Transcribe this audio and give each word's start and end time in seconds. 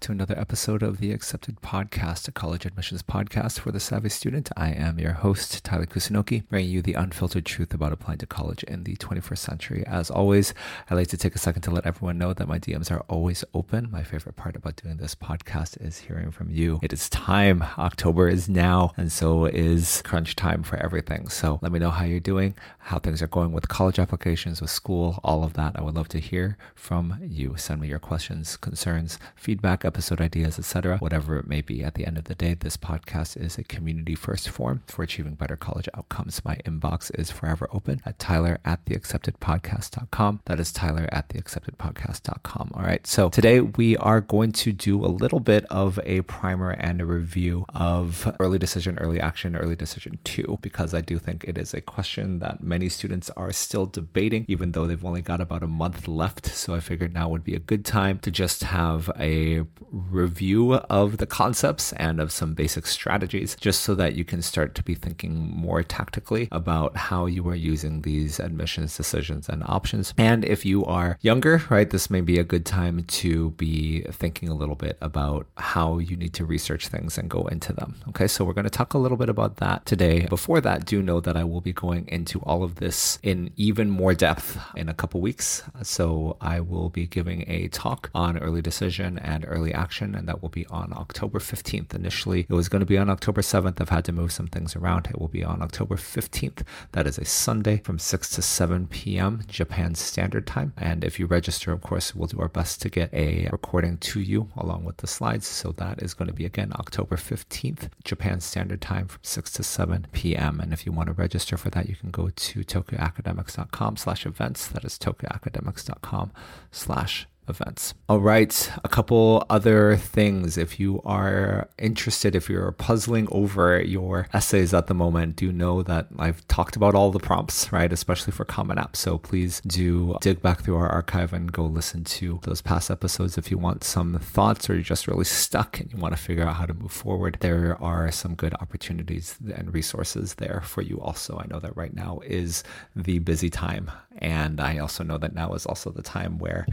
to 0.00 0.12
another 0.12 0.38
episode 0.38 0.82
of 0.82 0.96
the 0.96 1.12
Accepted 1.12 1.60
Podcast, 1.60 2.26
a 2.26 2.32
college 2.32 2.64
admissions 2.64 3.02
podcast 3.02 3.60
for 3.60 3.70
the 3.70 3.78
savvy 3.78 4.08
student. 4.08 4.48
I 4.56 4.70
am 4.70 4.98
your 4.98 5.12
host, 5.12 5.62
Tyler 5.62 5.84
Kusunoki, 5.84 6.48
bringing 6.48 6.70
you 6.70 6.80
the 6.80 6.94
unfiltered 6.94 7.44
truth 7.44 7.74
about 7.74 7.92
applying 7.92 8.16
to 8.18 8.26
college 8.26 8.62
in 8.62 8.84
the 8.84 8.96
21st 8.96 9.38
century. 9.38 9.84
As 9.86 10.10
always, 10.10 10.54
I'd 10.88 10.94
like 10.94 11.08
to 11.08 11.18
take 11.18 11.34
a 11.34 11.38
second 11.38 11.62
to 11.62 11.70
let 11.70 11.84
everyone 11.84 12.16
know 12.16 12.32
that 12.32 12.48
my 12.48 12.58
DMs 12.58 12.90
are 12.90 13.04
always 13.08 13.44
open. 13.52 13.90
My 13.90 14.02
favorite 14.02 14.36
part 14.36 14.56
about 14.56 14.76
doing 14.76 14.96
this 14.96 15.14
podcast 15.14 15.78
is 15.86 15.98
hearing 15.98 16.30
from 16.30 16.48
you. 16.48 16.80
It 16.82 16.94
is 16.94 17.10
time. 17.10 17.62
October 17.76 18.26
is 18.26 18.48
now, 18.48 18.92
and 18.96 19.12
so 19.12 19.44
is 19.44 20.00
crunch 20.02 20.34
time 20.34 20.62
for 20.62 20.76
everything. 20.76 21.28
So 21.28 21.58
let 21.60 21.72
me 21.72 21.78
know 21.78 21.90
how 21.90 22.06
you're 22.06 22.20
doing, 22.20 22.54
how 22.78 23.00
things 23.00 23.20
are 23.20 23.26
going 23.26 23.52
with 23.52 23.68
college 23.68 23.98
applications, 23.98 24.62
with 24.62 24.70
school, 24.70 25.20
all 25.22 25.44
of 25.44 25.52
that. 25.54 25.78
I 25.78 25.82
would 25.82 25.94
love 25.94 26.08
to 26.08 26.18
hear 26.18 26.56
from 26.74 27.18
you. 27.22 27.54
Send 27.58 27.82
me 27.82 27.88
your 27.88 27.98
questions, 27.98 28.56
concerns, 28.56 29.18
feedback, 29.36 29.84
episode 30.00 30.22
ideas, 30.22 30.58
etc., 30.58 30.96
whatever 30.96 31.36
it 31.36 31.46
may 31.46 31.60
be. 31.60 31.84
At 31.84 31.92
the 31.92 32.06
end 32.06 32.16
of 32.16 32.24
the 32.24 32.34
day, 32.34 32.54
this 32.54 32.78
podcast 32.78 33.36
is 33.36 33.58
a 33.58 33.64
community 33.64 34.14
first 34.14 34.48
form 34.48 34.82
for 34.86 35.02
achieving 35.02 35.34
better 35.34 35.56
college 35.56 35.90
outcomes. 35.94 36.42
My 36.42 36.56
inbox 36.64 37.10
is 37.20 37.30
forever 37.30 37.68
open 37.70 38.00
at 38.06 38.18
tyler 38.18 38.60
at 38.64 38.82
theacceptedpodcast.com. 38.86 40.40
That 40.46 40.58
is 40.58 40.72
tyler 40.72 41.06
at 41.12 41.28
theacceptedpodcast.com. 41.28 42.70
All 42.72 42.82
right. 42.82 43.06
So 43.06 43.28
today 43.28 43.60
we 43.60 43.98
are 43.98 44.22
going 44.22 44.52
to 44.52 44.72
do 44.72 45.04
a 45.04 45.12
little 45.22 45.38
bit 45.38 45.66
of 45.66 46.00
a 46.04 46.22
primer 46.22 46.70
and 46.70 47.02
a 47.02 47.04
review 47.04 47.66
of 47.74 48.34
early 48.40 48.58
decision, 48.58 48.98
early 49.00 49.20
action, 49.20 49.54
early 49.54 49.76
decision 49.76 50.18
two, 50.24 50.58
because 50.62 50.94
I 50.94 51.02
do 51.02 51.18
think 51.18 51.44
it 51.44 51.58
is 51.58 51.74
a 51.74 51.82
question 51.82 52.38
that 52.38 52.62
many 52.62 52.88
students 52.88 53.28
are 53.36 53.52
still 53.52 53.84
debating, 53.84 54.46
even 54.48 54.72
though 54.72 54.86
they've 54.86 55.04
only 55.04 55.20
got 55.20 55.42
about 55.42 55.62
a 55.62 55.66
month 55.66 56.08
left. 56.08 56.46
So 56.46 56.74
I 56.74 56.80
figured 56.80 57.12
now 57.12 57.28
would 57.28 57.44
be 57.44 57.54
a 57.54 57.58
good 57.58 57.84
time 57.84 58.18
to 58.20 58.30
just 58.30 58.62
have 58.62 59.10
a 59.18 59.50
a 59.50 59.64
review 59.90 60.74
of 60.74 61.16
the 61.18 61.26
concepts 61.26 61.92
and 61.94 62.20
of 62.20 62.32
some 62.32 62.54
basic 62.54 62.86
strategies, 62.86 63.56
just 63.60 63.82
so 63.82 63.94
that 63.94 64.14
you 64.14 64.24
can 64.24 64.42
start 64.42 64.74
to 64.74 64.82
be 64.82 64.94
thinking 64.94 65.34
more 65.36 65.82
tactically 65.82 66.48
about 66.52 66.96
how 66.96 67.26
you 67.26 67.48
are 67.48 67.54
using 67.54 68.02
these 68.02 68.38
admissions 68.38 68.96
decisions 68.96 69.48
and 69.48 69.62
options. 69.66 70.14
And 70.16 70.44
if 70.44 70.64
you 70.64 70.84
are 70.84 71.18
younger, 71.20 71.62
right, 71.70 71.88
this 71.88 72.10
may 72.10 72.20
be 72.20 72.38
a 72.38 72.44
good 72.44 72.66
time 72.66 73.04
to 73.04 73.50
be 73.50 74.02
thinking 74.10 74.48
a 74.48 74.54
little 74.54 74.74
bit 74.74 74.96
about 75.00 75.46
how 75.56 75.98
you 75.98 76.16
need 76.16 76.34
to 76.34 76.44
research 76.44 76.88
things 76.88 77.18
and 77.18 77.28
go 77.28 77.46
into 77.46 77.72
them. 77.72 77.96
Okay, 78.08 78.26
so 78.26 78.44
we're 78.44 78.52
going 78.52 78.64
to 78.64 78.70
talk 78.70 78.94
a 78.94 78.98
little 78.98 79.16
bit 79.16 79.28
about 79.28 79.56
that 79.56 79.86
today. 79.86 80.26
Before 80.26 80.60
that, 80.60 80.84
do 80.84 81.02
know 81.02 81.20
that 81.20 81.36
I 81.36 81.44
will 81.44 81.60
be 81.60 81.72
going 81.72 82.06
into 82.08 82.40
all 82.40 82.62
of 82.62 82.76
this 82.76 83.18
in 83.22 83.50
even 83.56 83.90
more 83.90 84.14
depth 84.14 84.58
in 84.76 84.88
a 84.88 84.94
couple 84.94 85.20
weeks. 85.20 85.62
So 85.82 86.36
I 86.40 86.60
will 86.60 86.90
be 86.90 87.06
giving 87.06 87.44
a 87.48 87.68
talk 87.68 88.10
on 88.14 88.38
early 88.38 88.62
decision 88.62 89.18
and 89.18 89.44
early 89.46 89.69
action, 89.72 90.14
and 90.14 90.28
that 90.28 90.42
will 90.42 90.48
be 90.48 90.66
on 90.66 90.92
October 90.92 91.38
15th. 91.38 91.94
Initially, 91.94 92.46
it 92.48 92.54
was 92.54 92.68
going 92.68 92.80
to 92.80 92.86
be 92.86 92.98
on 92.98 93.10
October 93.10 93.40
7th. 93.40 93.80
I've 93.80 93.88
had 93.88 94.04
to 94.06 94.12
move 94.12 94.32
some 94.32 94.46
things 94.46 94.76
around. 94.76 95.06
It 95.06 95.20
will 95.20 95.28
be 95.28 95.44
on 95.44 95.62
October 95.62 95.96
15th. 95.96 96.62
That 96.92 97.06
is 97.06 97.18
a 97.18 97.24
Sunday 97.24 97.78
from 97.78 97.98
6 97.98 98.30
to 98.30 98.42
7 98.42 98.86
p.m. 98.88 99.42
Japan 99.46 99.94
Standard 99.94 100.46
Time. 100.46 100.72
And 100.76 101.04
if 101.04 101.18
you 101.18 101.26
register, 101.26 101.72
of 101.72 101.82
course, 101.82 102.14
we'll 102.14 102.28
do 102.28 102.40
our 102.40 102.48
best 102.48 102.80
to 102.82 102.88
get 102.88 103.12
a 103.12 103.48
recording 103.50 103.98
to 103.98 104.20
you 104.20 104.48
along 104.56 104.84
with 104.84 104.98
the 104.98 105.06
slides. 105.06 105.46
So 105.46 105.72
that 105.72 106.02
is 106.02 106.14
going 106.14 106.28
to 106.28 106.34
be 106.34 106.44
again 106.44 106.72
October 106.74 107.16
15th, 107.16 107.90
Japan 108.04 108.40
Standard 108.40 108.80
Time 108.80 109.06
from 109.06 109.20
6 109.22 109.52
to 109.52 109.62
7 109.62 110.06
p.m. 110.12 110.60
And 110.60 110.72
if 110.72 110.86
you 110.86 110.92
want 110.92 111.08
to 111.08 111.12
register 111.12 111.56
for 111.56 111.70
that, 111.70 111.88
you 111.88 111.96
can 111.96 112.10
go 112.10 112.30
to 112.30 112.60
tokyoacademics.com 112.60 113.96
slash 113.96 114.26
events. 114.26 114.66
That 114.68 114.84
is 114.84 114.98
tokyoacademics.com 114.98 116.32
slash 116.70 117.26
events. 117.50 117.92
All 118.08 118.20
right, 118.20 118.72
a 118.82 118.88
couple 118.88 119.44
other 119.50 119.96
things. 119.96 120.56
If 120.56 120.80
you 120.80 121.02
are 121.04 121.68
interested, 121.78 122.34
if 122.34 122.48
you're 122.48 122.72
puzzling 122.72 123.28
over 123.30 123.82
your 123.82 124.28
essays 124.32 124.72
at 124.72 124.86
the 124.86 124.94
moment, 124.94 125.36
do 125.36 125.52
know 125.52 125.82
that 125.82 126.08
I've 126.18 126.46
talked 126.48 126.76
about 126.76 126.94
all 126.94 127.10
the 127.10 127.18
prompts, 127.18 127.72
right? 127.72 127.92
Especially 127.92 128.32
for 128.32 128.44
Common 128.44 128.78
App. 128.78 128.96
So 128.96 129.18
please 129.18 129.60
do 129.66 130.16
dig 130.20 130.40
back 130.40 130.62
through 130.62 130.76
our 130.76 130.88
archive 130.88 131.32
and 131.32 131.52
go 131.52 131.64
listen 131.66 132.04
to 132.04 132.40
those 132.44 132.62
past 132.62 132.90
episodes 132.90 133.36
if 133.36 133.50
you 133.50 133.58
want 133.58 133.84
some 133.84 134.18
thoughts 134.18 134.70
or 134.70 134.74
you're 134.74 134.82
just 134.82 135.06
really 135.06 135.24
stuck 135.24 135.80
and 135.80 135.92
you 135.92 135.98
want 135.98 136.16
to 136.16 136.22
figure 136.22 136.46
out 136.46 136.56
how 136.56 136.66
to 136.66 136.74
move 136.74 136.92
forward. 136.92 137.36
There 137.40 137.76
are 137.82 138.10
some 138.10 138.34
good 138.34 138.54
opportunities 138.54 139.36
and 139.54 139.74
resources 139.74 140.34
there 140.34 140.62
for 140.64 140.82
you 140.82 141.00
also. 141.00 141.38
I 141.38 141.46
know 141.46 141.60
that 141.60 141.76
right 141.76 141.94
now 141.94 142.20
is 142.24 142.62
the 142.94 143.18
busy 143.18 143.50
time. 143.50 143.90
And 144.18 144.60
I 144.60 144.78
also 144.78 145.02
know 145.04 145.18
that 145.18 145.34
now 145.34 145.54
is 145.54 145.66
also 145.66 145.90
the 145.90 146.02
time 146.02 146.38
where 146.38 146.66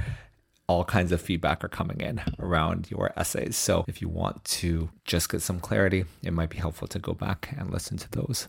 all 0.67 0.83
kinds 0.83 1.11
of 1.11 1.21
feedback 1.21 1.63
are 1.63 1.69
coming 1.69 2.01
in 2.01 2.21
around 2.39 2.91
your 2.91 3.13
essays. 3.15 3.55
So 3.55 3.85
if 3.87 4.01
you 4.01 4.09
want 4.09 4.43
to 4.45 4.89
just 5.05 5.29
get 5.29 5.41
some 5.41 5.59
clarity, 5.59 6.05
it 6.23 6.33
might 6.33 6.49
be 6.49 6.57
helpful 6.57 6.87
to 6.89 6.99
go 6.99 7.13
back 7.13 7.53
and 7.57 7.71
listen 7.71 7.97
to 7.97 8.11
those 8.11 8.47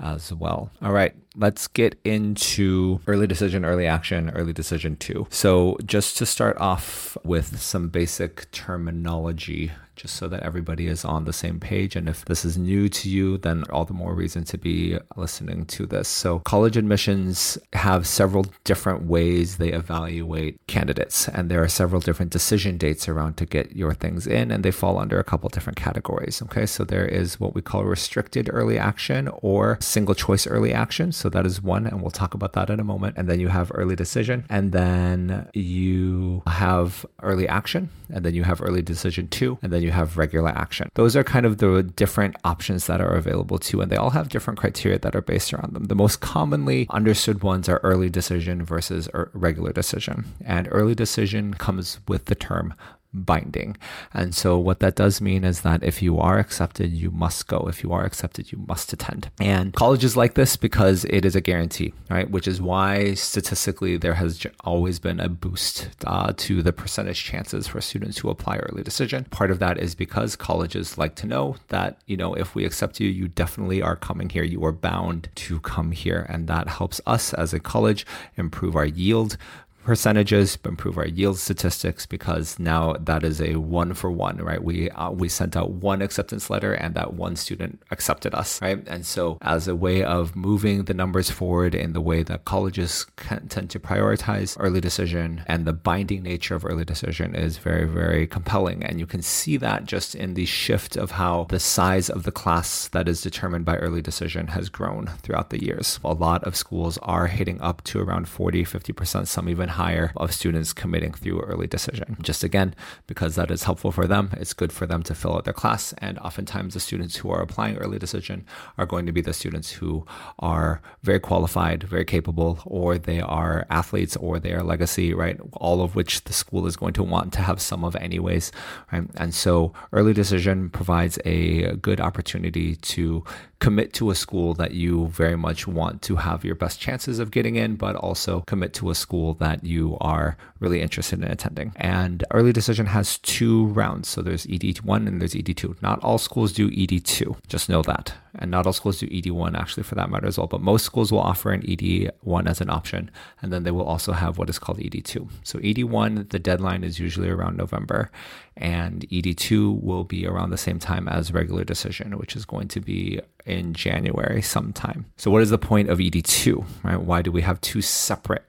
as 0.00 0.32
well. 0.32 0.70
All 0.82 0.92
right, 0.92 1.14
let's 1.36 1.66
get 1.66 1.98
into 2.04 3.00
early 3.06 3.26
decision, 3.26 3.64
early 3.64 3.86
action, 3.86 4.30
early 4.30 4.52
decision 4.52 4.96
two. 4.96 5.26
So, 5.30 5.78
just 5.84 6.16
to 6.18 6.26
start 6.26 6.58
off 6.58 7.16
with 7.24 7.60
some 7.60 7.88
basic 7.88 8.50
terminology 8.50 9.72
just 9.96 10.16
so 10.16 10.28
that 10.28 10.42
everybody 10.42 10.86
is 10.86 11.04
on 11.04 11.24
the 11.24 11.32
same 11.32 11.60
page. 11.60 11.96
And 11.96 12.08
if 12.08 12.24
this 12.24 12.44
is 12.44 12.58
new 12.58 12.88
to 12.88 13.08
you, 13.08 13.38
then 13.38 13.64
all 13.70 13.84
the 13.84 13.94
more 13.94 14.14
reason 14.14 14.44
to 14.44 14.58
be 14.58 14.98
listening 15.16 15.66
to 15.66 15.86
this. 15.86 16.08
So, 16.08 16.40
college 16.40 16.76
admissions 16.76 17.58
have 17.72 18.06
several 18.06 18.46
different 18.64 19.04
ways 19.04 19.56
they 19.56 19.72
evaluate 19.72 20.58
candidates, 20.66 21.28
and 21.28 21.50
there 21.50 21.62
are 21.62 21.68
several 21.68 22.00
different 22.00 22.32
decision 22.32 22.76
dates 22.76 23.08
around 23.08 23.36
to 23.36 23.46
get 23.46 23.76
your 23.76 23.94
things 23.94 24.26
in, 24.26 24.50
and 24.50 24.64
they 24.64 24.70
fall 24.70 24.98
under 24.98 25.18
a 25.18 25.24
couple 25.24 25.48
different 25.48 25.76
categories. 25.76 26.42
Okay, 26.42 26.66
so 26.66 26.84
there 26.84 27.06
is 27.06 27.38
what 27.38 27.54
we 27.54 27.62
call 27.62 27.84
restricted 27.84 28.50
early 28.52 28.78
action 28.78 29.28
or 29.42 29.78
single 29.80 30.14
choice 30.14 30.46
early 30.46 30.72
action. 30.72 31.12
So, 31.12 31.28
that 31.28 31.46
is 31.46 31.62
one, 31.62 31.86
and 31.86 32.02
we'll 32.02 32.10
talk 32.10 32.34
about 32.34 32.54
that 32.54 32.70
in 32.70 32.80
a 32.80 32.84
moment. 32.84 33.16
And 33.16 33.28
then 33.28 33.40
you 33.40 33.48
have 33.48 33.70
early 33.74 33.96
decision, 33.96 34.44
and 34.48 34.72
then 34.72 35.48
you 35.54 36.42
have 36.46 37.06
early 37.22 37.48
action, 37.48 37.90
and 38.12 38.24
then 38.24 38.34
you 38.34 38.42
have 38.44 38.60
early 38.60 38.82
decision 38.82 39.28
two, 39.28 39.58
and 39.62 39.72
then 39.72 39.82
you 39.84 39.92
have 39.92 40.16
regular 40.16 40.50
action. 40.50 40.88
Those 40.94 41.16
are 41.16 41.24
kind 41.24 41.46
of 41.46 41.58
the 41.58 41.82
different 41.82 42.36
options 42.44 42.86
that 42.86 43.00
are 43.00 43.14
available 43.14 43.58
to 43.58 43.76
you, 43.76 43.82
and 43.82 43.90
they 43.90 43.96
all 43.96 44.10
have 44.10 44.28
different 44.28 44.58
criteria 44.58 44.98
that 44.98 45.14
are 45.14 45.20
based 45.20 45.52
around 45.52 45.74
them. 45.74 45.84
The 45.84 45.94
most 45.94 46.20
commonly 46.20 46.86
understood 46.90 47.42
ones 47.42 47.68
are 47.68 47.80
early 47.82 48.10
decision 48.10 48.64
versus 48.64 49.08
er, 49.14 49.30
regular 49.34 49.72
decision. 49.72 50.24
And 50.44 50.68
early 50.70 50.94
decision 50.94 51.54
comes 51.54 51.98
with 52.08 52.26
the 52.26 52.34
term 52.34 52.74
binding. 53.14 53.76
And 54.12 54.34
so 54.34 54.58
what 54.58 54.80
that 54.80 54.96
does 54.96 55.20
mean 55.20 55.44
is 55.44 55.62
that 55.62 55.82
if 55.82 56.02
you 56.02 56.18
are 56.18 56.38
accepted, 56.38 56.92
you 56.92 57.10
must 57.10 57.46
go. 57.46 57.66
If 57.68 57.82
you 57.82 57.92
are 57.92 58.04
accepted, 58.04 58.52
you 58.52 58.64
must 58.66 58.92
attend. 58.92 59.30
And 59.40 59.72
colleges 59.72 60.16
like 60.16 60.34
this 60.34 60.56
because 60.56 61.04
it 61.06 61.24
is 61.24 61.36
a 61.36 61.40
guarantee, 61.40 61.94
right? 62.10 62.30
Which 62.30 62.48
is 62.48 62.60
why 62.60 63.14
statistically 63.14 63.96
there 63.96 64.14
has 64.14 64.46
always 64.64 64.98
been 64.98 65.20
a 65.20 65.28
boost 65.28 65.88
uh, 66.06 66.32
to 66.36 66.62
the 66.62 66.72
percentage 66.72 67.22
chances 67.22 67.68
for 67.68 67.80
students 67.80 68.18
who 68.18 68.28
apply 68.28 68.56
early 68.56 68.82
decision. 68.82 69.24
Part 69.30 69.50
of 69.50 69.60
that 69.60 69.78
is 69.78 69.94
because 69.94 70.36
colleges 70.36 70.98
like 70.98 71.14
to 71.16 71.26
know 71.26 71.56
that, 71.68 71.98
you 72.06 72.16
know, 72.16 72.34
if 72.34 72.54
we 72.54 72.64
accept 72.64 73.00
you, 73.00 73.08
you 73.08 73.28
definitely 73.28 73.80
are 73.80 73.96
coming 73.96 74.28
here. 74.28 74.44
You 74.44 74.64
are 74.64 74.72
bound 74.72 75.28
to 75.36 75.60
come 75.60 75.92
here. 75.92 76.26
And 76.28 76.48
that 76.48 76.68
helps 76.68 77.00
us 77.06 77.32
as 77.34 77.54
a 77.54 77.60
college 77.60 78.06
improve 78.36 78.76
our 78.76 78.86
yield, 78.86 79.36
percentages, 79.84 80.58
improve 80.64 80.98
our 80.98 81.06
yield 81.06 81.38
statistics 81.38 82.06
because 82.06 82.58
now 82.58 82.94
that 82.94 83.22
is 83.22 83.40
a 83.40 83.56
one 83.56 83.94
for 83.94 84.10
one, 84.10 84.38
right? 84.38 84.62
We 84.62 84.90
uh, 84.90 85.10
we 85.10 85.28
sent 85.28 85.56
out 85.56 85.70
one 85.70 86.02
acceptance 86.02 86.50
letter 86.50 86.72
and 86.72 86.94
that 86.94 87.14
one 87.14 87.36
student 87.36 87.82
accepted 87.90 88.34
us, 88.34 88.60
right? 88.60 88.82
And 88.86 89.06
so 89.06 89.38
as 89.42 89.68
a 89.68 89.76
way 89.76 90.02
of 90.02 90.34
moving 90.34 90.84
the 90.84 90.94
numbers 90.94 91.30
forward 91.30 91.74
in 91.74 91.92
the 91.92 92.00
way 92.00 92.22
that 92.22 92.44
colleges 92.44 93.06
tend 93.48 93.70
to 93.70 93.78
prioritize 93.78 94.56
early 94.58 94.80
decision 94.80 95.44
and 95.46 95.64
the 95.64 95.72
binding 95.72 96.22
nature 96.22 96.54
of 96.54 96.64
early 96.64 96.84
decision 96.84 97.34
is 97.34 97.58
very 97.58 97.86
very 97.86 98.26
compelling 98.26 98.82
and 98.82 98.98
you 98.98 99.06
can 99.06 99.22
see 99.22 99.56
that 99.56 99.84
just 99.84 100.14
in 100.14 100.34
the 100.34 100.46
shift 100.46 100.96
of 100.96 101.12
how 101.12 101.46
the 101.50 101.60
size 101.60 102.08
of 102.08 102.22
the 102.22 102.32
class 102.32 102.88
that 102.88 103.08
is 103.08 103.20
determined 103.20 103.64
by 103.64 103.76
early 103.76 104.02
decision 104.02 104.48
has 104.48 104.68
grown 104.68 105.06
throughout 105.22 105.50
the 105.50 105.62
years. 105.62 106.00
A 106.04 106.12
lot 106.12 106.44
of 106.44 106.56
schools 106.56 106.98
are 107.02 107.26
hitting 107.26 107.60
up 107.60 107.82
to 107.84 108.00
around 108.00 108.28
40, 108.28 108.64
50%, 108.64 109.26
some 109.26 109.48
even 109.48 109.68
higher 109.74 110.12
of 110.16 110.32
students 110.32 110.72
committing 110.72 111.12
through 111.12 111.40
early 111.40 111.66
decision. 111.66 112.16
Just 112.22 112.42
again, 112.42 112.74
because 113.06 113.34
that 113.36 113.50
is 113.50 113.64
helpful 113.64 113.92
for 113.92 114.06
them, 114.06 114.30
it's 114.32 114.52
good 114.52 114.72
for 114.72 114.86
them 114.86 115.02
to 115.04 115.14
fill 115.14 115.36
out 115.36 115.44
their 115.44 115.54
class. 115.54 115.92
And 115.98 116.18
oftentimes, 116.18 116.74
the 116.74 116.80
students 116.80 117.16
who 117.16 117.30
are 117.30 117.40
applying 117.40 117.76
early 117.76 117.98
decision 117.98 118.44
are 118.78 118.86
going 118.86 119.06
to 119.06 119.12
be 119.12 119.20
the 119.20 119.32
students 119.32 119.70
who 119.72 120.06
are 120.38 120.80
very 121.02 121.20
qualified, 121.20 121.82
very 121.82 122.04
capable, 122.04 122.58
or 122.64 122.98
they 122.98 123.20
are 123.20 123.66
athletes 123.70 124.16
or 124.16 124.38
they 124.38 124.52
are 124.52 124.62
legacy, 124.62 125.12
right? 125.12 125.38
All 125.52 125.82
of 125.82 125.94
which 125.94 126.24
the 126.24 126.32
school 126.32 126.66
is 126.66 126.76
going 126.76 126.94
to 126.94 127.02
want 127.02 127.32
to 127.34 127.42
have 127.42 127.60
some 127.60 127.84
of, 127.84 127.96
anyways, 127.96 128.52
right? 128.92 129.04
And 129.16 129.34
so, 129.34 129.72
early 129.92 130.12
decision 130.12 130.70
provides 130.70 131.18
a 131.24 131.76
good 131.76 132.00
opportunity 132.00 132.76
to 132.76 133.24
commit 133.64 133.94
to 133.94 134.10
a 134.10 134.14
school 134.14 134.52
that 134.52 134.72
you 134.72 135.06
very 135.06 135.36
much 135.36 135.66
want 135.66 136.02
to 136.02 136.16
have 136.16 136.44
your 136.44 136.54
best 136.54 136.78
chances 136.78 137.18
of 137.18 137.30
getting 137.30 137.56
in, 137.56 137.76
but 137.76 137.96
also 137.96 138.42
commit 138.42 138.74
to 138.74 138.90
a 138.90 138.94
school 138.94 139.32
that 139.32 139.64
you 139.64 139.96
are 140.02 140.36
really 140.60 140.82
interested 140.82 141.18
in 141.22 141.30
attending. 141.30 141.72
And 141.76 142.24
early 142.30 142.52
decision 142.52 142.84
has 142.84 143.16
two 143.20 143.68
rounds. 143.68 144.06
So 144.08 144.20
there's 144.20 144.44
ED1 144.48 145.08
and 145.08 145.18
there's 145.18 145.32
ED2. 145.32 145.80
Not 145.80 145.98
all 146.04 146.18
schools 146.18 146.52
do 146.52 146.70
ED2. 146.70 147.38
Just 147.48 147.70
know 147.70 147.80
that. 147.84 148.12
And 148.34 148.50
not 148.50 148.66
all 148.66 148.74
schools 148.74 148.98
do 148.98 149.06
ED1 149.06 149.58
actually 149.58 149.84
for 149.84 149.94
that 149.94 150.10
matter 150.10 150.26
as 150.26 150.36
well. 150.36 150.46
But 150.46 150.60
most 150.60 150.84
schools 150.84 151.10
will 151.10 151.20
offer 151.20 151.50
an 151.50 151.62
ED1 151.62 152.46
as 152.46 152.60
an 152.60 152.68
option. 152.68 153.10
And 153.40 153.50
then 153.50 153.62
they 153.62 153.70
will 153.70 153.86
also 153.86 154.12
have 154.12 154.36
what 154.36 154.50
is 154.50 154.58
called 154.58 154.78
ED2. 154.78 155.26
So 155.42 155.58
ED1, 155.60 156.28
the 156.28 156.38
deadline 156.38 156.84
is 156.84 157.00
usually 157.00 157.30
around 157.30 157.56
November. 157.56 158.10
And 158.56 159.08
ED2 159.10 159.82
will 159.82 160.04
be 160.04 160.26
around 160.26 160.50
the 160.50 160.58
same 160.58 160.78
time 160.78 161.08
as 161.08 161.32
regular 161.32 161.64
decision, 161.64 162.16
which 162.18 162.36
is 162.36 162.44
going 162.44 162.68
to 162.68 162.80
be 162.80 163.20
in 163.44 163.74
January 163.74 164.42
sometime. 164.42 165.06
So 165.16 165.30
what 165.30 165.42
is 165.42 165.50
the 165.50 165.58
point 165.58 165.90
of 165.90 165.98
ED2, 165.98 166.64
right? 166.84 167.00
Why 167.00 167.20
do 167.20 167.32
we 167.32 167.42
have 167.42 167.60
two 167.60 167.82
separate 167.82 168.44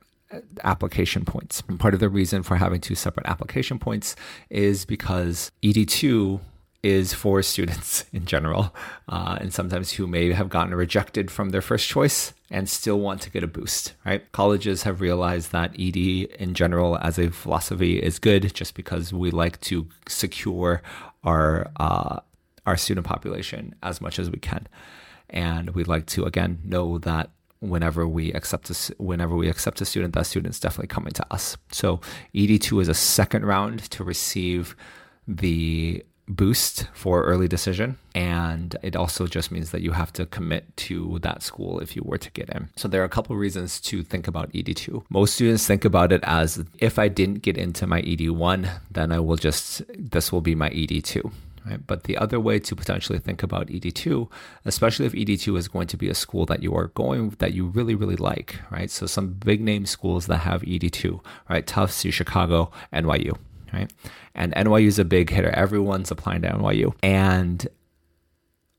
application 0.63 1.25
points. 1.25 1.63
And 1.68 1.80
part 1.80 1.94
of 1.94 2.00
the 2.00 2.10
reason 2.10 2.44
for 2.44 2.57
having 2.57 2.81
two 2.81 2.96
separate 2.96 3.28
application 3.28 3.80
points 3.80 4.16
is 4.50 4.86
because 4.86 5.52
ED2 5.63 6.40
is 6.86 7.16
for 7.16 7.42
students 7.42 8.06
in 8.14 8.26
general, 8.26 8.74
uh, 9.10 9.40
and 9.42 9.52
sometimes 9.52 9.94
who 9.94 10.06
may 10.06 10.32
have 10.32 10.50
gotten 10.50 10.76
rejected 10.76 11.32
from 11.32 11.50
their 11.50 11.62
first 11.62 11.90
choice 11.90 12.32
and 12.52 12.70
still 12.70 13.00
want 13.00 13.20
to 13.22 13.32
get 13.32 13.44
a 13.44 13.48
boost, 13.48 13.94
right? 14.06 14.32
Colleges 14.32 14.84
have 14.84 15.02
realized 15.02 15.52
that 15.52 15.74
ED 15.80 15.98
in 16.40 16.54
general 16.54 17.00
as 17.00 17.18
a 17.18 17.32
philosophy 17.32 17.98
is 17.98 18.20
good 18.20 18.54
just 18.54 18.76
because 18.76 19.12
we 19.12 19.32
like 19.32 19.60
to 19.62 19.88
secure 20.08 20.84
our, 21.24 21.72
uh, 21.78 22.20
our 22.68 22.78
student 22.78 23.08
population 23.08 23.74
as 23.81 24.00
much 24.00 24.20
as 24.20 24.30
we 24.30 24.38
can. 24.38 24.68
And 25.28 25.72
we 25.72 25.84
like 25.84 26.06
to, 26.08 26.26
again, 26.26 26.60
know 26.64 27.00
that 27.00 27.31
whenever 27.62 28.08
we 28.08 28.31
accept 28.34 28.70
a, 28.70 28.94
whenever 28.98 29.36
we 29.36 29.50
accept 29.50 29.81
a 29.81 29.86
student, 29.86 30.14
that 30.14 30.28
student's 30.28 30.60
definitely 30.60 30.88
coming 30.88 31.14
to 31.14 31.26
us. 31.34 31.58
So 31.72 32.00
ED2 32.36 32.84
is 32.84 32.90
a 32.90 32.94
second 32.94 33.44
round 33.44 33.90
to 33.90 34.04
receive 34.04 34.76
the 35.28 36.06
boost 36.27 36.88
for 36.94 37.24
early 37.24 37.48
decision. 37.48 37.98
And 38.13 38.75
it 38.81 38.95
also 38.95 39.27
just 39.27 39.51
means 39.51 39.72
that 39.72 39.81
you 39.81 39.92
have 39.92 40.12
to 40.13 40.25
commit 40.25 40.75
to 40.77 41.19
that 41.22 41.44
school 41.44 41.80
if 41.80 41.95
you 41.95 42.01
were 42.06 42.18
to 42.18 42.31
get 42.31 42.50
in. 42.50 42.69
So 42.75 42.88
there 42.88 43.01
are 43.01 43.06
a 43.06 43.10
couple 43.10 43.36
reasons 43.36 43.80
to 43.81 44.04
think 44.04 44.27
about 44.27 44.51
ED2. 44.54 45.06
Most 45.10 45.36
students 45.36 45.68
think 45.68 45.86
about 45.86 46.12
it 46.12 46.22
as 46.24 46.63
if 46.80 46.98
I 46.98 47.07
didn't 47.07 47.42
get 47.42 47.57
into 47.57 47.86
my 47.86 48.01
ED1, 48.01 48.69
then 48.89 49.12
I 49.12 49.19
will 49.19 49.38
just, 49.38 49.83
this 49.98 50.31
will 50.31 50.42
be 50.42 50.56
my 50.56 50.69
ED2. 50.69 51.31
Right? 51.66 51.86
But 51.86 52.04
the 52.04 52.18
other 52.18 52.39
way 52.39 52.60
to 52.60 52.75
potentially 52.75 53.18
think 53.18 53.42
about 53.42 53.68
ED2, 53.68 54.30
especially 54.66 55.07
if 55.07 55.13
ED2 55.13 55.57
is 55.57 55.68
going 55.68 55.88
to 55.88 55.98
be 55.98 56.10
a 56.10 56.13
school 56.13 56.45
that 56.45 56.62
you 56.62 56.75
are 56.75 56.89
going 56.89 57.30
that 57.39 57.54
you 57.54 57.66
really 57.66 57.95
really 57.95 58.18
like, 58.18 58.60
right? 58.69 58.92
So 58.92 59.07
some 59.07 59.30
big 59.30 59.62
name 59.62 59.88
schools 59.88 60.28
that 60.28 60.38
have 60.38 60.62
ED2, 60.62 61.19
right? 61.50 61.66
Tufts, 61.66 62.06
Chicago, 62.12 62.71
NYU, 62.94 63.36
right? 63.75 63.92
And 64.33 64.54
NYU 64.56 64.88
is 64.88 65.00
a 65.00 65.06
big 65.06 65.30
hitter. 65.30 65.51
Everyone's 65.51 66.12
applying 66.12 66.42
to 66.44 66.50
NYU, 66.50 66.95
and 67.04 67.68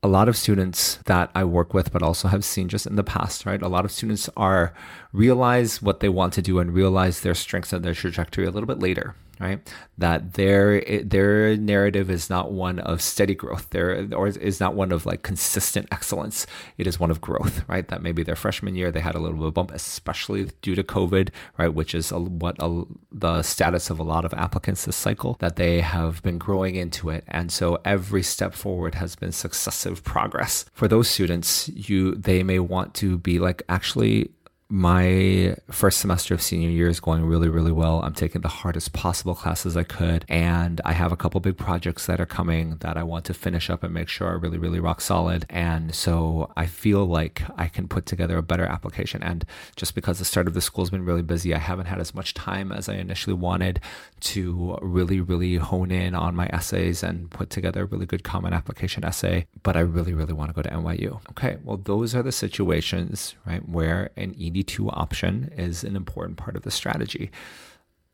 a 0.03 0.07
lot 0.07 0.29
of 0.29 0.37
students 0.37 0.99
that 1.05 1.31
I 1.33 1.43
work 1.43 1.73
with, 1.73 1.91
but 1.91 2.03
also 2.03 2.27
have 2.27 2.45
seen 2.45 2.67
just 2.69 2.85
in 2.85 2.95
the 2.95 3.03
past, 3.03 3.45
right? 3.45 3.61
A 3.61 3.67
lot 3.67 3.85
of 3.85 3.91
students 3.91 4.29
are 4.37 4.73
realize 5.11 5.81
what 5.81 5.99
they 5.99 6.09
want 6.09 6.33
to 6.33 6.41
do 6.41 6.59
and 6.59 6.73
realize 6.73 7.21
their 7.21 7.33
strengths 7.33 7.73
and 7.73 7.83
their 7.83 7.93
trajectory 7.93 8.45
a 8.45 8.51
little 8.51 8.67
bit 8.67 8.79
later, 8.79 9.15
right? 9.39 9.59
That 9.97 10.33
their 10.33 10.81
their 11.03 11.55
narrative 11.57 12.09
is 12.09 12.29
not 12.29 12.51
one 12.51 12.79
of 12.79 13.01
steady 13.01 13.35
growth, 13.35 13.69
there 13.69 14.07
or 14.13 14.27
is 14.27 14.59
not 14.59 14.75
one 14.75 14.91
of 14.91 15.05
like 15.05 15.23
consistent 15.23 15.87
excellence. 15.91 16.45
It 16.77 16.87
is 16.87 16.99
one 16.99 17.11
of 17.11 17.21
growth, 17.21 17.63
right? 17.67 17.87
That 17.87 18.01
maybe 18.01 18.23
their 18.23 18.35
freshman 18.35 18.75
year 18.75 18.91
they 18.91 18.99
had 18.99 19.15
a 19.15 19.19
little 19.19 19.37
bit 19.37 19.47
of 19.47 19.53
bump, 19.53 19.71
especially 19.71 20.49
due 20.61 20.75
to 20.75 20.83
COVID, 20.83 21.29
right? 21.57 21.73
Which 21.73 21.93
is 21.95 22.11
a, 22.11 22.19
what 22.19 22.55
a, 22.59 22.83
the 23.11 23.41
status 23.41 23.89
of 23.89 23.99
a 23.99 24.03
lot 24.03 24.25
of 24.25 24.33
applicants 24.33 24.85
this 24.85 24.95
cycle 24.95 25.37
that 25.39 25.55
they 25.55 25.81
have 25.81 26.21
been 26.23 26.37
growing 26.37 26.75
into 26.75 27.09
it, 27.09 27.23
and 27.27 27.51
so 27.51 27.79
every 27.85 28.23
step 28.23 28.53
forward 28.53 28.95
has 28.95 29.15
been 29.15 29.31
successive 29.31 30.03
progress. 30.03 30.65
For 30.73 30.87
those 30.87 31.07
students, 31.07 31.69
you 31.69 32.15
they 32.15 32.43
may 32.43 32.59
want 32.59 32.93
to 32.95 33.17
be 33.17 33.39
like 33.39 33.63
actually 33.69 34.31
my 34.69 35.55
first 35.71 35.99
semester 35.99 36.33
of 36.33 36.41
senior 36.41 36.69
year 36.69 36.89
is 36.89 36.99
going 36.99 37.23
really, 37.23 37.47
really 37.47 37.71
well. 37.71 38.01
I'm 38.01 38.13
taking 38.13 38.41
the 38.41 38.49
hardest 38.49 38.91
possible 38.91 39.33
classes 39.33 39.77
I 39.77 39.83
could. 39.83 40.25
And 40.27 40.81
I 40.83 40.91
have 40.91 41.13
a 41.13 41.17
couple 41.17 41.39
big 41.39 41.57
projects 41.57 42.05
that 42.07 42.19
are 42.19 42.25
coming 42.25 42.75
that 42.81 42.97
I 42.97 43.03
want 43.03 43.23
to 43.25 43.33
finish 43.33 43.69
up 43.69 43.83
and 43.83 43.93
make 43.93 44.09
sure 44.09 44.27
are 44.27 44.37
really, 44.37 44.57
really 44.57 44.81
rock 44.81 44.99
solid. 44.99 45.45
And 45.49 45.95
so 45.95 46.51
I 46.57 46.65
feel 46.65 47.05
like 47.05 47.43
I 47.55 47.69
can 47.69 47.87
put 47.87 48.05
together 48.05 48.37
a 48.37 48.43
better 48.43 48.65
application. 48.65 49.23
And 49.23 49.45
just 49.77 49.95
because 49.95 50.19
the 50.19 50.25
start 50.25 50.47
of 50.47 50.53
the 50.53 50.61
school 50.61 50.83
has 50.83 50.89
been 50.89 51.05
really 51.05 51.21
busy, 51.21 51.55
I 51.55 51.59
haven't 51.59 51.85
had 51.85 51.99
as 51.99 52.13
much 52.13 52.33
time 52.33 52.73
as 52.73 52.89
I 52.89 52.95
initially 52.95 53.35
wanted 53.35 53.79
to 54.19 54.77
really, 54.81 55.21
really 55.21 55.55
hone 55.55 55.91
in 55.91 56.13
on 56.13 56.35
my 56.35 56.47
essays 56.47 57.03
and 57.03 57.31
put 57.31 57.49
together 57.49 57.83
a 57.83 57.85
really 57.85 58.05
good 58.05 58.25
common 58.25 58.51
application 58.51 59.05
essay. 59.05 59.47
But 59.63 59.77
I 59.77 59.81
really, 59.81 60.13
really 60.13 60.33
want 60.33 60.49
to 60.49 60.55
go 60.55 60.61
to 60.61 60.69
NYU. 60.69 61.21
Okay. 61.29 61.57
Well, 61.63 61.77
those 61.77 62.13
are 62.13 62.23
the 62.23 62.33
situations, 62.33 63.35
right, 63.45 63.67
where 63.67 64.09
an 64.17 64.35
ED 64.39 64.56
2 64.63 64.89
option 64.89 65.51
is 65.57 65.83
an 65.83 65.95
important 65.95 66.37
part 66.37 66.55
of 66.55 66.63
the 66.63 66.71
strategy. 66.71 67.31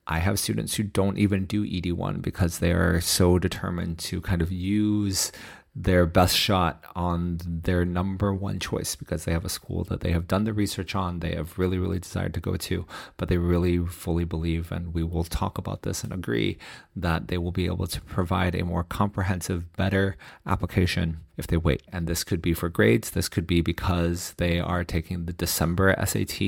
I 0.05 0.19
have 0.19 0.39
students 0.39 0.75
who 0.75 0.83
don't 0.83 1.17
even 1.17 1.45
do 1.45 1.65
ED1 1.65 2.21
because 2.21 2.59
they 2.59 2.73
are 2.73 2.99
so 2.99 3.39
determined 3.39 3.99
to 3.99 4.19
kind 4.21 4.41
of 4.41 4.51
use 4.51 5.31
their 5.75 6.05
best 6.05 6.37
shot 6.37 6.83
on 6.95 7.39
their 7.47 7.83
number 7.83 8.31
one 8.31 8.59
choice 8.59 8.95
because 8.95 9.25
they 9.25 9.31
have 9.31 9.45
a 9.45 9.49
school 9.49 9.83
that 9.85 10.01
they 10.01 10.11
have 10.11 10.27
done 10.27 10.43
the 10.43 10.53
research 10.53 10.93
on, 10.93 11.19
they 11.19 11.33
have 11.33 11.57
really, 11.57 11.79
really 11.79 11.97
desired 11.97 12.33
to 12.35 12.39
go 12.39 12.55
to, 12.55 12.85
but 13.17 13.27
they 13.27 13.37
really 13.37 13.79
fully 13.79 14.23
believe, 14.23 14.71
and 14.71 14.93
we 14.93 15.01
will 15.01 15.23
talk 15.23 15.57
about 15.57 15.81
this 15.81 16.03
and 16.03 16.13
agree 16.13 16.59
that 16.95 17.27
they 17.27 17.39
will 17.39 17.51
be 17.51 17.65
able 17.65 17.87
to 17.87 18.01
provide 18.01 18.53
a 18.53 18.63
more 18.63 18.83
comprehensive, 18.83 19.73
better 19.73 20.15
application 20.45 21.21
if 21.37 21.47
they 21.47 21.57
wait. 21.57 21.83
And 21.91 22.07
this 22.07 22.23
could 22.23 22.41
be 22.41 22.53
for 22.53 22.69
grades. 22.69 23.11
This 23.11 23.29
could 23.29 23.47
be 23.47 23.61
because 23.61 24.33
they 24.37 24.59
are 24.59 24.83
taking 24.83 25.25
the 25.25 25.33
December 25.33 25.95
SAT 26.05 26.41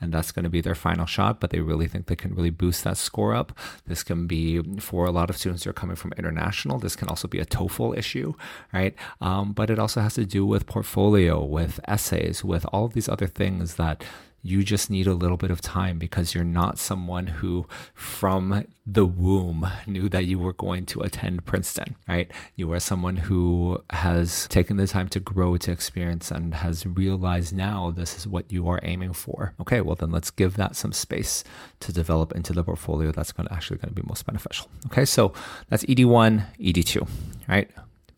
and 0.00 0.12
that's 0.12 0.32
going 0.32 0.44
to 0.44 0.50
be 0.50 0.60
their 0.60 0.74
final 0.74 1.06
shot, 1.06 1.40
but 1.40 1.50
they 1.50 1.60
really 1.60 1.86
think 1.86 2.06
they 2.06 2.16
can 2.16 2.34
really 2.34 2.50
boost 2.50 2.84
that 2.84 2.96
score 2.96 3.34
up. 3.34 3.56
This 3.86 4.02
can 4.02 4.26
be 4.26 4.62
for 4.78 5.06
a 5.06 5.10
lot 5.10 5.30
of 5.30 5.36
students 5.36 5.64
who 5.64 5.70
are 5.70 5.74
coming 5.74 5.96
from 5.96 6.12
international. 6.16 6.78
This 6.78 6.96
can 6.96 7.08
also 7.08 7.28
be 7.28 7.38
a 7.38 7.46
TOEFL 7.46 7.96
issue, 7.96 8.34
right? 8.72 8.94
Um, 9.20 9.52
but 9.52 9.70
it 9.70 9.78
also 9.78 10.00
has 10.00 10.14
to 10.14 10.24
do 10.24 10.46
with 10.46 10.66
portfolio, 10.66 11.44
with 11.44 11.80
essays, 11.86 12.42
with 12.44 12.64
all 12.72 12.88
these 12.88 13.08
other 13.08 13.26
things 13.26 13.74
that 13.74 14.04
you 14.42 14.64
just 14.64 14.90
need 14.90 15.06
a 15.06 15.14
little 15.14 15.36
bit 15.36 15.50
of 15.50 15.60
time 15.60 15.98
because 15.98 16.34
you're 16.34 16.44
not 16.44 16.78
someone 16.78 17.28
who 17.28 17.66
from 17.94 18.64
the 18.84 19.06
womb 19.06 19.68
knew 19.86 20.08
that 20.08 20.24
you 20.24 20.38
were 20.38 20.52
going 20.52 20.84
to 20.84 21.00
attend 21.00 21.44
Princeton, 21.44 21.94
right? 22.08 22.30
You 22.56 22.72
are 22.72 22.80
someone 22.80 23.16
who 23.16 23.80
has 23.90 24.48
taken 24.48 24.76
the 24.76 24.88
time 24.88 25.08
to 25.10 25.20
grow 25.20 25.56
to 25.58 25.70
experience 25.70 26.32
and 26.32 26.54
has 26.54 26.84
realized 26.84 27.54
now 27.54 27.92
this 27.92 28.16
is 28.16 28.26
what 28.26 28.50
you 28.50 28.68
are 28.68 28.80
aiming 28.82 29.12
for. 29.12 29.54
Okay, 29.60 29.80
well 29.80 29.94
then 29.94 30.10
let's 30.10 30.32
give 30.32 30.56
that 30.56 30.74
some 30.74 30.92
space 30.92 31.44
to 31.78 31.92
develop 31.92 32.32
into 32.32 32.52
the 32.52 32.64
portfolio 32.64 33.12
that's 33.12 33.30
going 33.30 33.46
to 33.46 33.54
actually 33.54 33.76
going 33.76 33.94
to 33.94 34.02
be 34.02 34.06
most 34.08 34.26
beneficial. 34.26 34.68
Okay, 34.86 35.04
so 35.04 35.32
that's 35.68 35.84
ED1, 35.84 36.44
ED2, 36.58 37.08
right? 37.48 37.70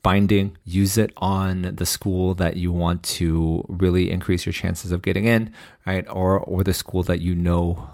Binding, 0.05 0.57
use 0.65 0.97
it 0.97 1.13
on 1.17 1.63
the 1.75 1.87
school 1.87 2.35
that 2.35 2.57
you 2.57 2.71
want 2.71 3.03
to 3.03 3.65
really 3.69 4.13
increase 4.13 4.47
your 4.47 4.53
chances 4.53 4.93
of 4.93 5.03
getting 5.03 5.25
in, 5.25 5.53
right? 5.87 6.07
Or 6.09 6.39
or 6.39 6.63
the 6.63 6.75
school 6.75 7.03
that 7.05 7.21
you 7.21 7.35
know 7.35 7.91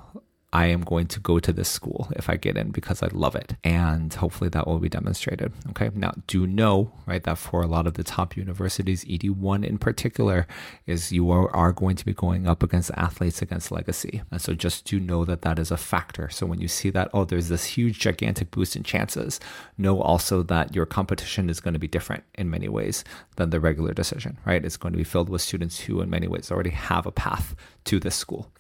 I 0.53 0.67
am 0.67 0.81
going 0.83 1.07
to 1.07 1.21
go 1.21 1.39
to 1.39 1.53
this 1.53 1.69
school 1.69 2.09
if 2.17 2.29
I 2.29 2.37
get 2.37 2.57
in 2.57 2.71
because 2.71 3.03
I 3.03 3.09
love 3.13 3.37
it. 3.37 3.55
And 3.63 4.13
hopefully 4.13 4.51
that 4.51 4.67
will 4.67 4.81
be 4.81 4.89
demonstrated. 4.89 5.53
Okay. 5.71 5.91
Now, 5.95 6.13
do 6.27 6.47
know, 6.47 6.93
right, 7.07 7.23
that 7.23 7.39
for 7.39 7.63
a 7.63 7.69
lot 7.69 7.87
of 7.87 7.95
the 7.95 8.03
top 8.03 8.37
universities, 8.37 9.05
ED1 9.05 9.65
in 9.65 9.79
particular, 9.79 10.49
is 10.87 11.13
you 11.13 11.31
are, 11.31 11.55
are 11.55 11.73
going 11.73 11.95
to 11.97 12.05
be 12.05 12.13
going 12.13 12.49
up 12.49 12.63
against 12.63 12.91
athletes 12.97 13.41
against 13.41 13.71
legacy. 13.71 14.23
And 14.33 14.41
so 14.41 14.55
just 14.55 14.85
do 14.85 14.99
know 14.99 15.25
that 15.25 15.43
that 15.43 15.59
is 15.59 15.71
a 15.71 15.77
factor. 15.77 16.29
So 16.31 16.47
when 16.47 16.61
you 16.61 16.69
see 16.69 16.91
that, 16.91 17.11
oh, 17.15 17.25
there's 17.25 17.49
this 17.49 17.65
huge, 17.65 18.01
gigantic 18.01 18.51
boost 18.51 18.75
in 18.75 18.83
chances, 18.83 19.39
know 19.79 20.01
also 20.01 20.43
that 20.45 20.75
your 20.75 20.87
competition 20.87 21.49
is 21.49 21.61
going 21.61 21.75
to 21.75 21.81
be 21.81 21.89
different 21.89 22.25
in 22.35 22.51
many 22.51 22.69
ways 22.69 23.05
than 23.37 23.51
the 23.51 23.61
regular 23.61 23.93
decision, 23.93 24.39
right? 24.45 24.65
It's 24.65 24.77
going 24.77 24.93
to 24.93 24.99
be 24.99 25.05
filled 25.05 25.29
with 25.29 25.43
students 25.43 25.81
who, 25.81 26.01
in 26.01 26.11
many 26.11 26.27
ways, 26.27 26.51
already 26.51 26.71
have 26.71 27.07
a 27.07 27.13
path 27.13 27.55
to 27.85 28.01
this 28.01 28.17
school. 28.17 28.51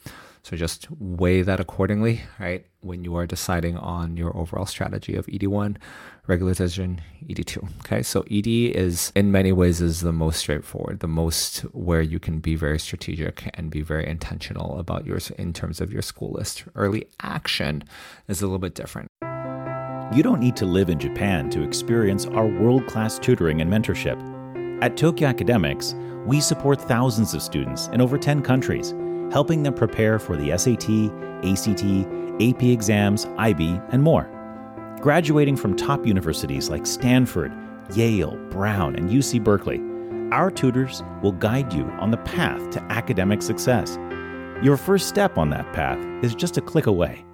So 0.42 0.56
just 0.56 0.88
weigh 0.98 1.42
that 1.42 1.60
accordingly, 1.60 2.22
right? 2.38 2.64
When 2.80 3.04
you 3.04 3.14
are 3.16 3.26
deciding 3.26 3.76
on 3.76 4.16
your 4.16 4.36
overall 4.36 4.66
strategy 4.66 5.14
of 5.14 5.26
ED1, 5.26 5.76
regular 6.26 6.52
decision, 6.52 7.00
ED2. 7.26 7.68
Okay. 7.80 8.02
So 8.02 8.22
ED 8.30 8.46
is 8.46 9.12
in 9.14 9.30
many 9.32 9.52
ways 9.52 9.80
is 9.80 10.00
the 10.00 10.12
most 10.12 10.38
straightforward, 10.38 11.00
the 11.00 11.08
most 11.08 11.60
where 11.72 12.00
you 12.00 12.18
can 12.18 12.38
be 12.38 12.54
very 12.54 12.78
strategic 12.78 13.50
and 13.54 13.70
be 13.70 13.82
very 13.82 14.06
intentional 14.06 14.78
about 14.78 15.06
yours 15.06 15.30
in 15.32 15.52
terms 15.52 15.80
of 15.80 15.92
your 15.92 16.02
school 16.02 16.32
list. 16.32 16.64
Early 16.74 17.06
action 17.20 17.84
is 18.28 18.40
a 18.40 18.46
little 18.46 18.58
bit 18.58 18.74
different. 18.74 19.08
You 20.12 20.22
don't 20.22 20.40
need 20.40 20.56
to 20.56 20.66
live 20.66 20.88
in 20.90 20.98
Japan 20.98 21.50
to 21.50 21.62
experience 21.62 22.26
our 22.26 22.46
world 22.46 22.86
class 22.86 23.18
tutoring 23.18 23.60
and 23.60 23.70
mentorship. 23.70 24.18
At 24.82 24.96
Tokyo 24.96 25.28
Academics, 25.28 25.94
we 26.26 26.40
support 26.40 26.80
thousands 26.80 27.34
of 27.34 27.42
students 27.42 27.88
in 27.88 28.00
over 28.00 28.18
10 28.18 28.42
countries, 28.42 28.92
helping 29.30 29.62
them 29.62 29.74
prepare 29.74 30.18
for 30.18 30.36
the 30.36 30.56
SAT, 30.56 31.10
ACT, 31.44 31.84
AP 32.40 32.62
exams, 32.64 33.26
IB, 33.38 33.80
and 33.90 34.02
more. 34.02 34.28
Graduating 35.00 35.56
from 35.56 35.76
top 35.76 36.04
universities 36.06 36.68
like 36.68 36.86
Stanford, 36.86 37.52
Yale, 37.94 38.36
Brown, 38.50 38.96
and 38.96 39.08
UC 39.10 39.42
Berkeley, 39.42 39.80
our 40.32 40.50
tutors 40.50 41.02
will 41.22 41.32
guide 41.32 41.72
you 41.72 41.84
on 42.00 42.10
the 42.10 42.18
path 42.18 42.68
to 42.70 42.82
academic 42.84 43.42
success. 43.42 43.96
Your 44.62 44.76
first 44.76 45.08
step 45.08 45.38
on 45.38 45.48
that 45.50 45.72
path 45.72 45.98
is 46.22 46.34
just 46.34 46.58
a 46.58 46.60
click 46.60 46.86
away. 46.86 47.24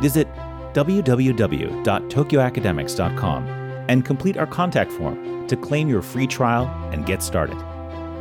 Visit 0.00 0.26
www.tokyoacademics.com 0.72 3.48
and 3.88 4.04
complete 4.04 4.36
our 4.36 4.46
contact 4.46 4.92
form 4.92 5.46
to 5.46 5.56
claim 5.56 5.88
your 5.88 6.02
free 6.02 6.26
trial 6.26 6.66
and 6.92 7.06
get 7.06 7.22
started. 7.22 7.56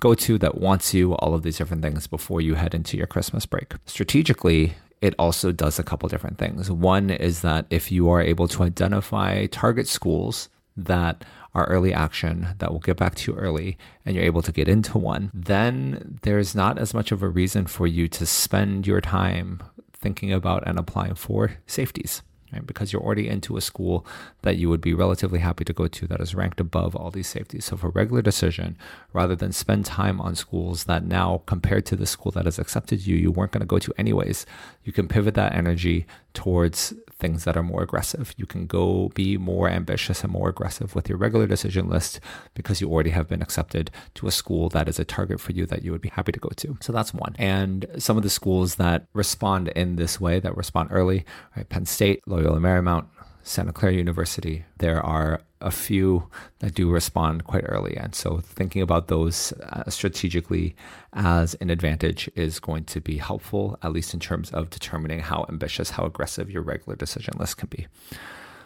go 0.01 0.15
to 0.15 0.39
that 0.39 0.59
wants 0.59 0.95
you, 0.95 1.15
all 1.17 1.35
of 1.35 1.43
these 1.43 1.59
different 1.59 1.83
things 1.83 2.07
before 2.07 2.41
you 2.41 2.55
head 2.55 2.75
into 2.75 2.97
your 2.97 3.07
Christmas 3.07 3.47
break. 3.47 3.75
Strategically, 3.87 4.75
it 5.01 5.15
also 5.19 5.53
does 5.53 5.79
a 5.79 5.85
couple 5.85 6.09
different 6.09 6.39
things. 6.39 6.71
One 6.71 7.11
is 7.11 7.41
that 7.43 7.67
if 7.71 7.93
you 7.93 8.09
are 8.11 8.21
able 8.21 8.49
to 8.49 8.63
identify 8.65 9.47
target 9.47 9.87
schools 9.89 10.49
that 10.77 11.25
are 11.55 11.67
early 11.67 11.93
action 11.93 12.49
that 12.59 12.73
will 12.73 12.81
get 12.81 12.97
back 12.97 13.15
to 13.17 13.33
you 13.33 13.39
early 13.39 13.77
and 14.05 14.15
you're 14.15 14.25
able 14.25 14.43
to 14.43 14.53
get 14.53 14.69
into 14.69 14.99
one, 14.99 15.31
then 15.35 16.19
there's 16.23 16.55
not 16.55 16.79
as 16.79 16.95
much 16.95 17.11
of 17.11 17.23
a 17.23 17.29
reason 17.29 17.67
for 17.67 17.87
you 17.87 18.09
to 18.09 18.27
spend 18.27 18.87
your 18.87 19.01
time 19.01 19.63
thinking 19.93 20.33
about 20.33 20.67
and 20.67 20.79
applying 20.79 21.15
for 21.15 21.53
safeties 21.67 22.23
right? 22.53 22.67
Because 22.67 22.93
you're 22.93 23.03
already 23.03 23.29
into 23.29 23.57
a 23.57 23.61
school 23.61 24.07
that 24.43 24.57
you 24.57 24.69
would 24.69 24.81
be 24.81 24.95
relatively 24.95 25.39
happy 25.39 25.65
to 25.65 25.73
go 25.73 25.87
to 25.87 26.07
that 26.07 26.21
is 26.21 26.35
ranked 26.35 26.61
above 26.61 26.95
all 26.95 27.11
these 27.11 27.29
safeties. 27.29 27.67
So 27.67 27.77
for 27.77 27.91
regular 27.91 28.23
decision, 28.23 28.77
rather 29.13 29.37
than 29.37 29.53
spend 29.53 29.85
time 29.85 30.21
on 30.21 30.35
schools 30.35 30.85
that 30.85 31.05
now 31.05 31.43
compared 31.47 31.87
to 31.87 31.97
the 31.97 32.07
school 32.07 32.33
that 32.33 32.45
has 32.45 32.59
accepted 32.59 33.07
you, 33.07 33.17
you 33.17 33.31
weren't 33.31 33.53
going 33.53 33.61
to 33.61 33.67
go 33.67 33.79
to 33.79 33.93
anyways, 33.99 34.47
you 34.85 34.93
can 34.93 35.09
pivot 35.09 35.35
that 35.35 35.55
energy 35.55 36.07
towards 36.35 36.95
things 37.19 37.45
that 37.45 37.57
are 37.57 37.63
more 37.63 37.83
aggressive. 37.83 38.33
You 38.37 38.47
can 38.47 38.67
go 38.67 39.11
be 39.15 39.37
more 39.37 39.69
ambitious 39.69 40.23
and 40.23 40.33
more 40.33 40.49
aggressive 40.49 40.95
with 40.95 41.09
your 41.09 41.19
regular 41.19 41.47
decision 41.47 41.89
list 41.89 42.21
because 42.55 42.81
you 42.81 42.91
already 42.91 43.11
have 43.11 43.29
been 43.29 43.43
accepted 43.43 43.91
to 44.15 44.27
a 44.27 44.31
school 44.31 44.69
that 44.71 44.89
is 44.89 44.99
a 44.99 45.05
target 45.05 45.41
for 45.41 45.53
you 45.53 45.67
that 45.67 45.83
you 45.83 45.93
would 45.93 46.01
be 46.01 46.11
happy 46.11 46.33
to 46.33 46.41
go 46.41 46.51
to. 46.57 46.79
So 46.81 46.93
that's 46.93 47.13
one. 47.13 47.35
And 47.39 47.87
some 47.99 48.17
of 48.17 48.23
the 48.23 48.31
schools 48.31 48.77
that 48.77 49.07
respond 49.13 49.69
in 49.69 49.97
this 49.97 50.21
way, 50.21 50.39
that 50.41 50.57
respond 50.57 50.91
early, 50.93 51.25
right? 51.57 51.69
Penn 51.69 51.87
State, 51.87 52.23
Loyola 52.27 52.61
Marymount, 52.61 53.07
Santa 53.49 53.73
Clara 53.73 53.95
University, 53.95 54.67
there 54.77 55.03
are 55.03 55.41
a 55.63 55.71
few 55.71 56.29
that 56.59 56.75
do 56.75 56.91
respond 56.91 57.45
quite 57.45 57.65
early. 57.67 57.97
And 57.97 58.15
so 58.15 58.41
thinking 58.41 58.83
about 58.83 59.09
those 59.09 59.53
uh, 59.53 59.89
strategically 59.89 60.77
as 61.15 61.55
an 61.55 61.71
advantage 61.71 62.31
is 62.37 62.61
going 62.61 62.85
to 62.85 63.01
be 63.01 63.17
helpful, 63.17 63.79
at 63.83 63.91
least 63.91 64.13
in 64.13 64.21
terms 64.21 64.51
of 64.51 64.69
determining 64.69 65.21
how 65.21 65.47
ambitious, 65.49 65.93
how 65.93 66.05
aggressive 66.05 66.51
your 66.51 66.61
regular 66.61 66.95
decision 66.95 67.35
list 67.39 67.57
can 67.57 67.71
be. 67.71 67.87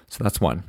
So 0.09 0.25
that's 0.25 0.41
one. 0.41 0.65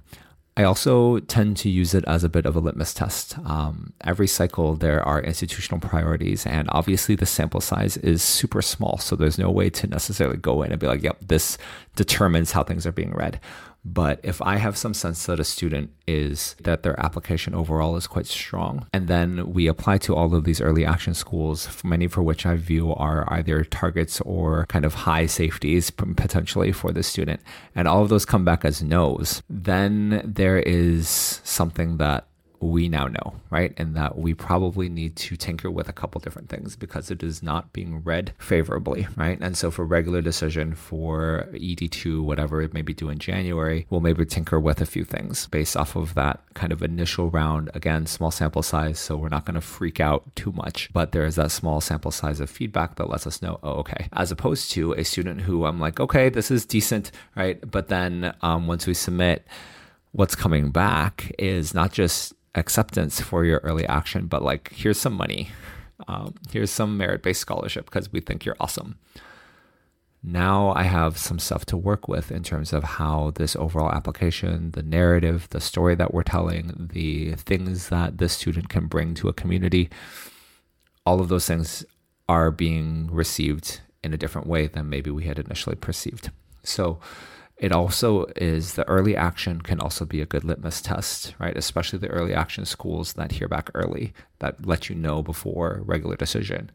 I 0.56 0.64
also 0.64 1.18
tend 1.18 1.58
to 1.58 1.70
use 1.70 1.96
it 1.96 2.06
as 2.06 2.24
a 2.24 2.30
bit 2.30 2.46
of 2.46 2.56
a 2.56 2.60
litmus 2.60 2.94
test. 2.94 3.40
Um, 3.40 3.94
every 4.02 4.28
cycle, 4.28 4.76
there 4.76 5.02
are 5.02 5.20
institutional 5.20 5.80
priorities, 5.82 6.46
and 6.46 6.70
obviously 6.72 7.16
the 7.16 7.26
sample 7.26 7.62
size 7.62 7.98
is 7.98 8.22
super 8.22 8.62
small. 8.62 9.00
So 9.00 9.16
there's 9.16 9.40
no 9.40 9.50
way 9.50 9.72
to 9.72 9.88
necessarily 9.88 10.38
go 10.38 10.62
in 10.62 10.72
and 10.72 10.80
be 10.80 10.86
like, 10.86 11.02
yep, 11.02 11.18
this 11.20 11.58
determines 11.96 12.52
how 12.52 12.64
things 12.64 12.86
are 12.86 12.92
being 12.92 13.14
read. 13.14 13.40
But 13.86 14.20
if 14.24 14.42
I 14.42 14.58
have 14.58 14.78
some 14.78 14.94
sense 14.94 15.26
that 15.26 15.40
a 15.40 15.44
student 15.44 15.92
is 16.08 16.56
that 16.64 16.84
their 16.84 16.98
application 17.00 17.54
overall 17.54 17.98
is 17.98 18.08
quite 18.08 18.28
strong, 18.28 18.88
and 18.94 19.08
then 19.08 19.52
we 19.52 19.68
apply 19.68 19.98
to 20.00 20.16
all 20.16 20.34
of 20.34 20.46
these 20.46 20.62
early 20.62 20.86
action 20.86 21.14
schools, 21.14 21.68
many 21.84 22.08
for 22.08 22.24
which 22.24 22.46
I 22.46 22.56
view 22.56 22.94
are 22.94 23.26
either 23.34 23.64
targets 23.66 24.22
or 24.22 24.66
kind 24.68 24.86
of 24.86 24.94
high 24.94 25.26
safeties 25.26 25.90
potentially 25.92 26.72
for 26.72 26.92
the 26.92 27.04
student, 27.04 27.42
and 27.76 27.88
all 27.88 28.04
of 28.04 28.10
those 28.10 28.26
come 28.26 28.46
back 28.46 28.64
as 28.64 28.82
no's, 28.82 29.44
then 29.50 30.22
there 30.24 30.60
is 30.60 31.42
something 31.44 31.98
that 31.98 32.28
we 32.64 32.88
now 32.88 33.08
know, 33.08 33.34
right? 33.50 33.74
And 33.78 33.96
that 33.96 34.18
we 34.18 34.34
probably 34.34 34.90
need 34.90 35.16
to 35.18 35.36
tinker 35.36 35.70
with 35.70 35.90
a 35.90 35.94
couple 35.94 36.20
different 36.22 36.50
things 36.50 36.76
because 36.76 37.12
it 37.12 37.22
is 37.22 37.44
not 37.44 37.74
being 37.74 38.04
read 38.04 38.34
favorably, 38.38 39.08
right? 39.16 39.38
And 39.42 39.58
so 39.58 39.70
for 39.70 39.86
regular 39.86 40.22
decision 40.22 40.74
for 40.74 41.50
ED2, 41.54 42.22
whatever 42.22 42.62
it 42.62 42.74
may 42.74 42.82
be 42.82 42.94
due 42.94 43.10
in 43.10 43.20
January, 43.20 43.86
we'll 43.90 44.00
maybe 44.00 44.26
tinker 44.26 44.60
with 44.60 44.82
a 44.82 44.86
few 44.86 45.04
things 45.04 45.48
based 45.48 45.76
off 45.76 45.96
of 45.96 46.14
that 46.16 46.42
kind 46.54 46.72
of 46.72 46.82
initial 46.82 47.30
round. 47.30 47.70
Again, 47.74 48.06
small 48.06 48.32
sample 48.32 48.64
size, 48.64 49.00
so 49.00 49.18
we're 49.18 49.30
not 49.30 49.46
going 49.46 49.56
to 49.56 49.62
freak 49.62 50.00
out 50.00 50.36
too 50.36 50.52
much, 50.52 50.90
but 50.94 51.12
there 51.12 51.26
is 51.26 51.36
that 51.36 51.52
small 51.52 51.82
sample 51.82 52.12
size 52.12 52.40
of 52.40 52.50
feedback 52.50 52.96
that 52.96 53.10
lets 53.10 53.28
us 53.28 53.42
know, 53.42 53.60
oh, 53.64 53.74
okay. 53.74 54.08
As 54.14 54.32
opposed 54.32 54.72
to 54.72 54.94
a 54.94 55.04
student 55.04 55.42
who 55.42 55.66
I'm 55.66 55.80
like, 55.80 56.00
okay, 56.00 56.30
this 56.30 56.50
is 56.50 56.66
decent, 56.66 57.12
right? 57.36 57.60
But 57.70 57.90
then 57.90 58.34
um, 58.42 58.68
once 58.68 58.88
we 58.88 58.94
submit, 58.94 59.46
what's 60.14 60.36
coming 60.36 60.70
back 60.70 61.34
is 61.38 61.74
not 61.74 61.92
just 61.92 62.34
acceptance 62.56 63.20
for 63.20 63.46
your 63.46 63.60
early 63.64 63.86
action, 63.88 64.28
but 64.28 64.42
like, 64.42 64.72
here's 64.74 65.00
some 65.00 65.14
money. 65.14 65.50
Um, 66.08 66.36
here's 66.52 66.72
some 66.72 66.98
merit 66.98 67.22
based 67.24 67.42
scholarship 67.42 67.86
because 67.86 68.12
we 68.12 68.20
think 68.20 68.46
you're 68.46 68.58
awesome. 68.60 68.98
Now 70.24 70.74
I 70.74 70.84
have 70.84 71.18
some 71.18 71.38
stuff 71.38 71.66
to 71.66 71.78
work 71.78 72.08
with 72.08 72.32
in 72.32 72.44
terms 72.44 72.72
of 72.72 72.84
how 72.84 73.32
this 73.36 73.58
overall 73.58 73.92
application, 73.92 74.72
the 74.72 74.82
narrative, 74.82 75.48
the 75.50 75.60
story 75.60 75.96
that 75.96 76.14
we're 76.14 76.24
telling, 76.24 76.90
the 76.94 77.36
things 77.36 77.90
that 77.90 78.18
the 78.20 78.30
student 78.30 78.70
can 78.70 78.88
bring 78.88 79.16
to 79.16 79.28
a 79.28 79.34
community, 79.34 79.90
all 81.06 81.20
of 81.20 81.28
those 81.28 81.46
things 81.46 81.86
are 82.30 82.52
being 82.52 83.10
received 83.12 83.82
in 84.02 84.14
a 84.14 84.18
different 84.18 84.48
way 84.48 84.68
than 84.68 84.90
maybe 84.90 85.12
we 85.12 85.26
had 85.26 85.40
initially 85.40 85.76
perceived. 85.76 86.32
So, 86.64 87.00
it 87.58 87.72
also 87.72 88.26
is 88.36 88.74
the 88.74 88.88
early 88.88 89.16
action 89.16 89.62
can 89.62 89.80
also 89.80 90.06
be 90.06 90.22
a 90.22 90.26
good 90.26 90.44
litmus 90.44 90.82
test, 90.82 91.36
right? 91.40 91.56
Especially 91.56 92.00
the 92.00 92.08
early 92.08 92.34
action 92.34 92.66
schools 92.66 93.14
that 93.14 93.34
hear 93.34 93.48
back 93.48 93.70
early, 93.74 94.14
that 94.40 94.66
let 94.66 94.90
you 94.90 94.96
know 94.96 95.22
before 95.22 95.82
regular 95.86 96.16
decision 96.16 96.72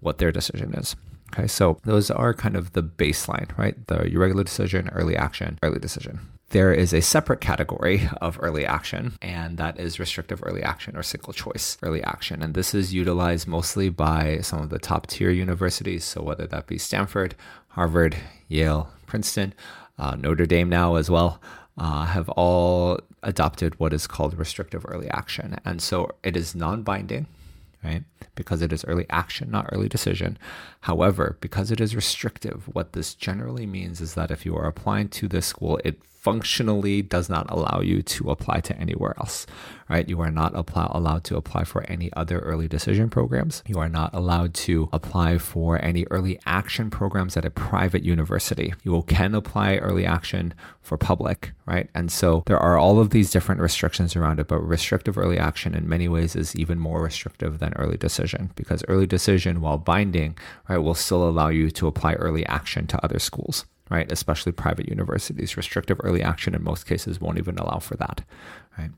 what 0.00 0.18
their 0.18 0.32
decision 0.32 0.74
is. 0.74 0.96
Okay, 1.34 1.46
so 1.46 1.78
those 1.84 2.10
are 2.10 2.32
kind 2.32 2.56
of 2.56 2.72
the 2.72 2.82
baseline, 2.82 3.56
right? 3.58 3.74
The 3.88 4.04
irregular 4.04 4.44
decision, 4.44 4.88
early 4.92 5.16
action, 5.16 5.58
early 5.62 5.80
decision. 5.80 6.20
There 6.50 6.72
is 6.72 6.94
a 6.94 7.02
separate 7.02 7.40
category 7.40 8.08
of 8.20 8.38
early 8.40 8.64
action, 8.64 9.14
and 9.20 9.58
that 9.58 9.80
is 9.80 9.98
restrictive 9.98 10.40
early 10.44 10.62
action 10.62 10.96
or 10.96 11.02
single 11.02 11.32
choice 11.32 11.76
early 11.82 12.02
action. 12.04 12.40
And 12.42 12.54
this 12.54 12.72
is 12.72 12.94
utilized 12.94 13.48
mostly 13.48 13.88
by 13.88 14.38
some 14.42 14.60
of 14.60 14.70
the 14.70 14.78
top 14.78 15.08
tier 15.08 15.30
universities. 15.30 16.04
So, 16.04 16.22
whether 16.22 16.46
that 16.46 16.68
be 16.68 16.78
Stanford, 16.78 17.34
Harvard, 17.70 18.16
Yale, 18.46 18.90
Princeton, 19.06 19.54
uh, 19.98 20.16
Notre 20.16 20.46
Dame 20.46 20.68
now 20.68 20.96
as 20.96 21.10
well, 21.10 21.40
uh, 21.78 22.04
have 22.06 22.28
all 22.30 23.00
adopted 23.22 23.78
what 23.78 23.92
is 23.92 24.06
called 24.06 24.38
restrictive 24.38 24.84
early 24.88 25.08
action. 25.10 25.58
And 25.64 25.82
so 25.82 26.10
it 26.22 26.36
is 26.36 26.54
non 26.54 26.82
binding, 26.82 27.26
right? 27.82 28.04
Because 28.34 28.62
it 28.62 28.72
is 28.72 28.84
early 28.84 29.06
action, 29.10 29.50
not 29.50 29.68
early 29.72 29.88
decision. 29.88 30.38
However, 30.80 31.36
because 31.40 31.70
it 31.70 31.80
is 31.80 31.96
restrictive, 31.96 32.68
what 32.72 32.92
this 32.92 33.14
generally 33.14 33.66
means 33.66 34.00
is 34.00 34.14
that 34.14 34.30
if 34.30 34.44
you 34.44 34.56
are 34.56 34.66
applying 34.66 35.08
to 35.10 35.28
this 35.28 35.46
school, 35.46 35.80
it 35.84 36.00
functionally 36.26 37.02
does 37.02 37.28
not 37.28 37.48
allow 37.52 37.80
you 37.80 38.02
to 38.02 38.32
apply 38.32 38.58
to 38.58 38.76
anywhere 38.80 39.14
else, 39.18 39.46
right? 39.88 40.08
You 40.08 40.20
are 40.20 40.30
not 40.32 40.56
apply, 40.56 40.90
allowed 40.90 41.22
to 41.26 41.36
apply 41.36 41.62
for 41.62 41.84
any 41.88 42.12
other 42.14 42.40
early 42.40 42.66
decision 42.66 43.08
programs. 43.08 43.62
You 43.64 43.78
are 43.78 43.88
not 43.88 44.12
allowed 44.12 44.52
to 44.66 44.88
apply 44.92 45.38
for 45.38 45.80
any 45.84 46.04
early 46.10 46.40
action 46.44 46.90
programs 46.90 47.36
at 47.36 47.44
a 47.44 47.50
private 47.50 48.02
university. 48.02 48.74
You 48.82 49.00
can 49.02 49.36
apply 49.36 49.76
early 49.76 50.04
action 50.04 50.52
for 50.82 50.98
public, 50.98 51.52
right? 51.64 51.88
And 51.94 52.10
so 52.10 52.42
there 52.46 52.58
are 52.58 52.76
all 52.76 52.98
of 52.98 53.10
these 53.10 53.30
different 53.30 53.60
restrictions 53.60 54.16
around 54.16 54.40
it, 54.40 54.48
but 54.48 54.58
restrictive 54.58 55.16
early 55.16 55.38
action 55.38 55.76
in 55.76 55.88
many 55.88 56.08
ways 56.08 56.34
is 56.34 56.56
even 56.56 56.80
more 56.80 57.00
restrictive 57.04 57.60
than 57.60 57.65
early 57.74 57.96
decision 57.96 58.50
because 58.56 58.84
early 58.88 59.06
decision, 59.06 59.60
while 59.60 59.78
binding, 59.78 60.36
right, 60.68 60.78
will 60.78 60.94
still 60.94 61.28
allow 61.28 61.48
you 61.48 61.70
to 61.70 61.86
apply 61.86 62.14
early 62.14 62.46
action 62.46 62.86
to 62.88 63.04
other 63.04 63.18
schools 63.18 63.64
right? 63.90 64.10
Especially 64.10 64.52
private 64.52 64.88
universities. 64.88 65.56
Restrictive 65.56 66.00
early 66.02 66.22
action 66.22 66.54
in 66.54 66.62
most 66.64 66.86
cases 66.86 67.20
won't 67.20 67.38
even 67.38 67.58
allow 67.58 67.78
for 67.78 67.96
that, 67.96 68.24
right? 68.78 68.90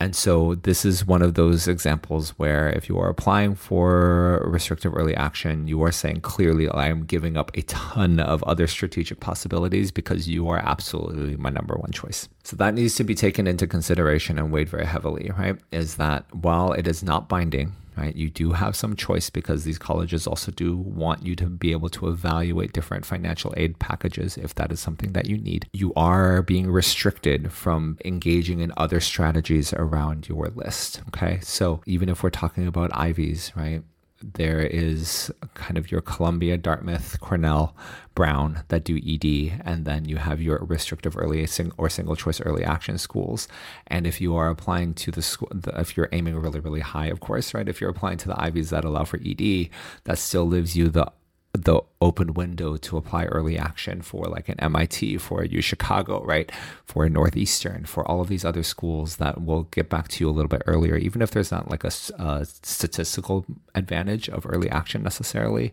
And 0.00 0.16
so 0.16 0.54
this 0.54 0.86
is 0.86 1.06
one 1.06 1.20
of 1.20 1.34
those 1.34 1.68
examples 1.68 2.30
where 2.30 2.70
if 2.70 2.88
you 2.88 2.98
are 2.98 3.10
applying 3.10 3.54
for 3.54 4.42
restrictive 4.46 4.96
early 4.96 5.14
action, 5.14 5.68
you 5.68 5.82
are 5.84 5.92
saying 5.92 6.22
clearly, 6.22 6.70
I 6.70 6.88
am 6.88 7.04
giving 7.04 7.36
up 7.36 7.50
a 7.54 7.62
ton 7.62 8.18
of 8.18 8.42
other 8.44 8.66
strategic 8.66 9.20
possibilities 9.20 9.90
because 9.90 10.26
you 10.26 10.48
are 10.48 10.58
absolutely 10.58 11.36
my 11.36 11.50
number 11.50 11.74
one 11.74 11.92
choice. 11.92 12.28
So 12.44 12.56
that 12.56 12.72
needs 12.72 12.94
to 12.94 13.04
be 13.04 13.14
taken 13.14 13.46
into 13.46 13.66
consideration 13.66 14.38
and 14.38 14.50
weighed 14.50 14.70
very 14.70 14.86
heavily, 14.86 15.30
right? 15.36 15.58
Is 15.70 15.96
that 15.96 16.24
while 16.34 16.72
it 16.72 16.88
is 16.88 17.02
not 17.02 17.28
binding, 17.28 17.74
right? 17.96 18.14
You 18.14 18.30
do 18.30 18.52
have 18.52 18.76
some 18.76 18.96
choice 18.96 19.30
because 19.30 19.64
these 19.64 19.78
colleges 19.78 20.26
also 20.26 20.52
do 20.52 20.76
want 20.76 21.24
you 21.24 21.34
to 21.36 21.46
be 21.46 21.72
able 21.72 21.88
to 21.90 22.08
evaluate 22.08 22.72
different 22.72 23.04
financial 23.04 23.54
aid 23.56 23.78
packages 23.78 24.36
if 24.36 24.54
that 24.56 24.72
is 24.72 24.80
something 24.80 25.12
that 25.12 25.26
you 25.26 25.38
need. 25.38 25.68
You 25.72 25.92
are 25.94 26.42
being 26.42 26.70
restricted 26.70 27.52
from 27.52 27.98
engaging 28.04 28.60
in 28.60 28.72
other 28.76 29.00
strategies 29.00 29.72
around 29.72 30.28
your 30.28 30.48
list. 30.48 31.02
Okay. 31.08 31.40
So 31.42 31.82
even 31.86 32.08
if 32.08 32.22
we're 32.22 32.30
talking 32.30 32.66
about 32.66 32.90
Ivies, 32.92 33.52
right? 33.56 33.82
There 34.22 34.60
is 34.60 35.32
kind 35.54 35.78
of 35.78 35.90
your 35.90 36.00
Columbia, 36.00 36.56
Dartmouth, 36.56 37.20
Cornell, 37.20 37.74
Brown 38.14 38.64
that 38.68 38.84
do 38.84 38.96
ED, 38.96 39.62
and 39.64 39.84
then 39.84 40.04
you 40.04 40.16
have 40.16 40.42
your 40.42 40.58
restrictive 40.58 41.16
early 41.16 41.46
or 41.78 41.88
single 41.88 42.16
choice 42.16 42.40
early 42.40 42.64
action 42.64 42.98
schools. 42.98 43.48
And 43.86 44.06
if 44.06 44.20
you 44.20 44.36
are 44.36 44.50
applying 44.50 44.94
to 44.94 45.10
the 45.10 45.22
school, 45.22 45.48
if 45.76 45.96
you're 45.96 46.08
aiming 46.12 46.36
really, 46.36 46.60
really 46.60 46.80
high, 46.80 47.06
of 47.06 47.20
course, 47.20 47.54
right? 47.54 47.68
If 47.68 47.80
you're 47.80 47.90
applying 47.90 48.18
to 48.18 48.28
the 48.28 48.40
Ivies 48.40 48.70
that 48.70 48.84
allow 48.84 49.04
for 49.04 49.18
ED, 49.24 49.70
that 50.04 50.18
still 50.18 50.46
leaves 50.46 50.76
you 50.76 50.88
the 50.88 51.10
the 51.52 51.80
open 52.00 52.34
window 52.34 52.76
to 52.76 52.96
apply 52.96 53.24
early 53.24 53.58
action 53.58 54.02
for 54.02 54.26
like 54.26 54.48
an 54.48 54.58
MIT, 54.60 55.18
for 55.18 55.44
U 55.44 55.60
Chicago, 55.60 56.22
right? 56.24 56.50
For 56.84 57.04
a 57.04 57.10
Northeastern, 57.10 57.84
for 57.86 58.06
all 58.08 58.20
of 58.20 58.28
these 58.28 58.44
other 58.44 58.62
schools 58.62 59.16
that 59.16 59.40
we'll 59.40 59.64
get 59.64 59.88
back 59.88 60.08
to 60.08 60.24
you 60.24 60.30
a 60.30 60.32
little 60.32 60.48
bit 60.48 60.62
earlier, 60.66 60.96
even 60.96 61.22
if 61.22 61.32
there's 61.32 61.50
not 61.50 61.70
like 61.70 61.82
a, 61.82 61.90
a 62.18 62.44
statistical 62.44 63.44
advantage 63.74 64.28
of 64.28 64.46
early 64.48 64.70
action 64.70 65.02
necessarily, 65.02 65.72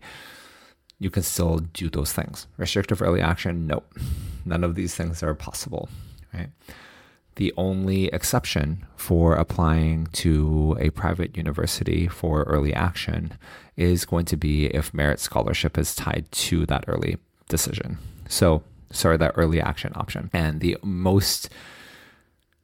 you 1.00 1.12
can 1.12 1.24
still 1.24 1.60
do 1.60 1.90
those 1.90 2.12
things. 2.12 2.48
Restrictive 2.58 3.02
early 3.02 3.22
action, 3.22 3.68
nope. 3.68 3.94
None 4.46 4.64
of 4.64 4.74
these 4.74 4.96
things 4.96 5.22
are 5.22 5.36
possible, 5.36 5.90
right? 6.34 6.50
The 7.38 7.54
only 7.56 8.08
exception 8.08 8.86
for 8.96 9.36
applying 9.36 10.08
to 10.08 10.76
a 10.80 10.90
private 10.90 11.38
university 11.38 12.08
for 12.08 12.44
early 12.44 12.74
action 12.74 13.38
is 13.76 14.06
going 14.06 14.26
to 14.26 14.36
be 14.36 14.66
if 14.68 14.94
merit 14.94 15.20
scholarship 15.20 15.78
is 15.78 15.96
tied 15.96 16.26
to 16.32 16.66
that 16.66 16.84
early 16.88 17.18
decision. 17.48 18.00
So, 18.28 18.64
sorry, 18.92 19.18
that 19.18 19.34
early 19.36 19.62
action 19.62 19.94
option. 19.96 20.32
And 20.34 20.62
the 20.62 20.78
most 20.82 21.50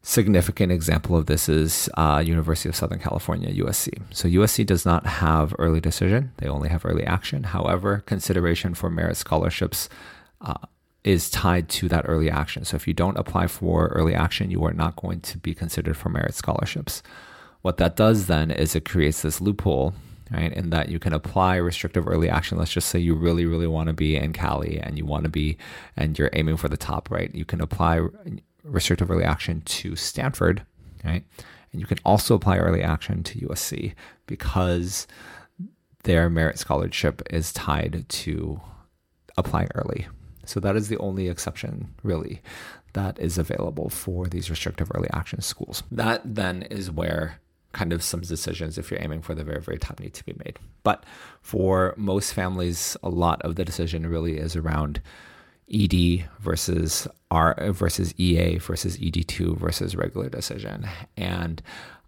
significant 0.01 0.71
example 0.71 1.15
of 1.15 1.27
this 1.27 1.47
is 1.47 1.87
uh, 1.95 2.23
University 2.25 2.67
of 2.67 2.75
Southern 2.75 2.99
California, 2.99 3.53
USC. 3.63 4.01
So 4.11 4.27
USC 4.27 4.65
does 4.65 4.85
not 4.87 5.05
have 5.05 5.55
early 5.59 5.81
decision; 5.81 6.31
they 6.37 6.47
only 6.47 6.69
have 6.69 6.83
early 6.83 7.05
action. 7.05 7.43
However, 7.43 8.03
consideration 8.07 8.73
for 8.73 8.89
merit 8.89 9.17
scholarships 9.17 9.87
uh, 10.41 10.55
is 11.03 11.29
tied 11.29 11.67
to 11.69 11.89
that 11.89 12.05
early 12.07 12.29
action. 12.29 12.63
So 12.63 12.75
if 12.75 12.87
you 12.87 12.93
don't 12.93 13.17
apply 13.17 13.47
for 13.47 13.87
early 13.87 14.15
action, 14.15 14.51
you 14.51 14.63
are 14.63 14.73
not 14.73 14.95
going 14.95 15.19
to 15.21 15.37
be 15.37 15.53
considered 15.53 15.97
for 15.97 16.09
merit 16.09 16.33
scholarships. 16.33 17.03
What 17.61 17.77
that 17.77 17.95
does 17.95 18.27
then 18.27 18.51
is 18.51 18.75
it 18.75 18.85
creates 18.85 19.21
this 19.21 19.41
loophole, 19.41 19.93
right? 20.31 20.51
In 20.53 20.69
that 20.69 20.89
you 20.89 20.99
can 20.99 21.13
apply 21.13 21.57
restrictive 21.57 22.07
early 22.07 22.29
action. 22.29 22.57
Let's 22.57 22.71
just 22.71 22.89
say 22.89 22.99
you 22.99 23.15
really, 23.15 23.45
really 23.45 23.67
want 23.67 23.87
to 23.87 23.93
be 23.93 24.15
in 24.15 24.33
Cali 24.33 24.79
and 24.79 24.97
you 24.97 25.05
want 25.05 25.23
to 25.23 25.29
be, 25.29 25.57
and 25.97 26.17
you're 26.17 26.29
aiming 26.33 26.57
for 26.57 26.69
the 26.69 26.77
top, 26.77 27.11
right? 27.11 27.33
You 27.33 27.45
can 27.45 27.61
apply 27.61 28.01
restrictive 28.63 29.11
early 29.11 29.25
action 29.25 29.61
to 29.61 29.95
Stanford, 29.95 30.65
right? 31.03 31.23
And 31.71 31.81
you 31.81 31.87
can 31.87 31.99
also 32.05 32.35
apply 32.35 32.57
early 32.57 32.81
action 32.81 33.23
to 33.23 33.39
USC 33.39 33.93
because 34.25 35.07
their 36.03 36.29
merit 36.29 36.59
scholarship 36.59 37.21
is 37.29 37.51
tied 37.51 38.05
to 38.07 38.61
applying 39.37 39.69
early, 39.75 40.07
so 40.45 40.59
that 40.59 40.75
is 40.75 40.89
the 40.89 40.97
only 40.97 41.27
exception, 41.29 41.93
really, 42.03 42.41
that 42.93 43.17
is 43.19 43.37
available 43.37 43.89
for 43.89 44.27
these 44.27 44.49
restrictive 44.49 44.91
early 44.93 45.09
action 45.13 45.41
schools. 45.41 45.83
That 45.91 46.21
then 46.23 46.63
is 46.63 46.91
where 46.91 47.39
kind 47.73 47.91
of 47.91 48.03
some 48.03 48.21
decisions, 48.21 48.77
if 48.77 48.91
you're 48.91 49.01
aiming 49.01 49.21
for 49.21 49.33
the 49.33 49.43
very, 49.43 49.61
very 49.61 49.79
top, 49.79 49.99
need 49.99 50.13
to 50.13 50.25
be 50.25 50.35
made. 50.45 50.59
But 50.83 51.05
for 51.41 51.95
most 51.97 52.33
families, 52.33 52.95
a 53.01 53.09
lot 53.09 53.41
of 53.41 53.55
the 53.55 53.65
decision 53.65 54.05
really 54.07 54.37
is 54.37 54.55
around 54.55 55.01
ED 55.73 56.29
versus 56.39 57.07
R 57.31 57.55
versus 57.71 58.13
EA 58.17 58.57
versus 58.57 58.97
ED2 58.97 59.57
versus 59.57 59.95
regular 59.95 60.29
decision, 60.29 60.87
and 61.17 61.63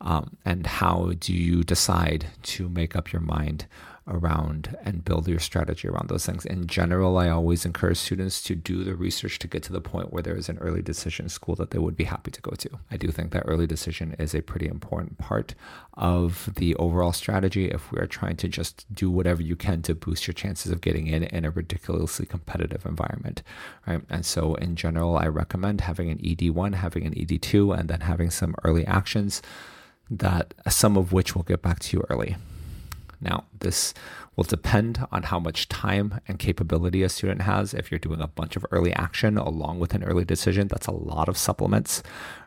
um, 0.05 0.37
and 0.45 0.65
how 0.65 1.11
do 1.19 1.33
you 1.33 1.63
decide 1.63 2.27
to 2.43 2.69
make 2.69 2.95
up 2.95 3.11
your 3.11 3.21
mind 3.21 3.65
around 4.07 4.77
and 4.83 5.03
build 5.03 5.27
your 5.27 5.39
strategy 5.39 5.87
around 5.87 6.09
those 6.09 6.25
things. 6.25 6.45
In 6.45 6.67
general, 6.67 7.17
I 7.17 7.29
always 7.29 7.65
encourage 7.65 7.97
students 7.97 8.41
to 8.43 8.55
do 8.55 8.83
the 8.83 8.95
research 8.95 9.39
to 9.39 9.47
get 9.47 9.63
to 9.63 9.73
the 9.73 9.81
point 9.81 10.13
where 10.13 10.21
there 10.21 10.35
is 10.35 10.47
an 10.47 10.59
early 10.59 10.83
decision 10.83 11.27
school 11.27 11.55
that 11.55 11.71
they 11.71 11.79
would 11.79 11.95
be 11.95 12.03
happy 12.03 12.29
to 12.29 12.41
go 12.41 12.51
to. 12.51 12.69
I 12.91 12.97
do 12.97 13.09
think 13.09 13.31
that 13.31 13.43
early 13.47 13.65
decision 13.65 14.15
is 14.19 14.35
a 14.35 14.41
pretty 14.41 14.67
important 14.67 15.17
part 15.17 15.55
of 15.95 16.51
the 16.55 16.75
overall 16.75 17.13
strategy 17.13 17.69
if 17.69 17.91
we 17.91 17.99
are 17.99 18.05
trying 18.05 18.35
to 18.37 18.47
just 18.47 18.85
do 18.93 19.09
whatever 19.09 19.41
you 19.41 19.55
can 19.55 19.81
to 19.83 19.95
boost 19.95 20.27
your 20.27 20.35
chances 20.35 20.71
of 20.71 20.81
getting 20.81 21.07
in 21.07 21.23
in 21.23 21.43
a 21.43 21.49
ridiculously 21.49 22.27
competitive 22.27 22.85
environment, 22.85 23.41
right? 23.87 24.01
And 24.09 24.25
so 24.25 24.53
in 24.55 24.75
general, 24.75 25.17
I 25.17 25.27
recommend 25.27 25.81
having 25.81 26.11
an 26.11 26.19
ED1, 26.19 26.75
having 26.75 27.07
an 27.07 27.15
ED2, 27.15 27.79
and 27.79 27.89
then 27.89 28.01
having 28.01 28.29
some 28.29 28.55
early 28.63 28.85
actions 28.85 29.41
that 30.09 30.53
some 30.69 30.97
of 30.97 31.11
which 31.11 31.35
will 31.35 31.43
get 31.43 31.61
back 31.61 31.79
to 31.79 31.97
you 31.97 32.03
early. 32.09 32.35
Now, 33.21 33.45
this 33.59 33.93
will 34.35 34.43
depend 34.43 35.05
on 35.11 35.23
how 35.23 35.39
much 35.39 35.69
time 35.69 36.19
and 36.27 36.37
capability 36.37 37.03
a 37.03 37.09
student 37.09 37.41
has. 37.43 37.73
If 37.73 37.89
you're 37.89 37.99
doing 37.99 38.21
a 38.21 38.27
bunch 38.27 38.55
of 38.55 38.65
early 38.71 38.93
action 38.93 39.37
along 39.37 39.79
with 39.79 39.93
an 39.93 40.03
early 40.03 40.25
decision, 40.25 40.67
that's 40.67 40.87
a 40.87 40.91
lot 40.91 41.29
of 41.29 41.37
supplements, 41.37 42.03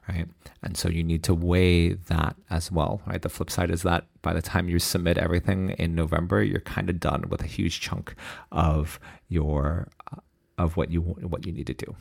right? 0.08 0.26
And 0.62 0.76
so 0.76 0.88
you 0.88 1.02
need 1.02 1.22
to 1.24 1.34
weigh 1.34 1.94
that 1.94 2.36
as 2.50 2.70
well, 2.70 3.00
right? 3.06 3.22
The 3.22 3.28
flip 3.28 3.50
side 3.50 3.70
is 3.70 3.82
that 3.82 4.06
by 4.22 4.34
the 4.34 4.42
time 4.42 4.68
you 4.68 4.78
submit 4.78 5.18
everything 5.18 5.70
in 5.70 5.94
November, 5.94 6.42
you're 6.42 6.60
kind 6.60 6.90
of 6.90 7.00
done 7.00 7.24
with 7.28 7.42
a 7.42 7.46
huge 7.46 7.80
chunk 7.80 8.14
of 8.52 9.00
your 9.28 9.88
uh, 10.12 10.20
of 10.58 10.76
what 10.76 10.90
you 10.90 11.00
what 11.00 11.46
you 11.46 11.52
need 11.52 11.68
to 11.68 11.74
do. 11.74 11.94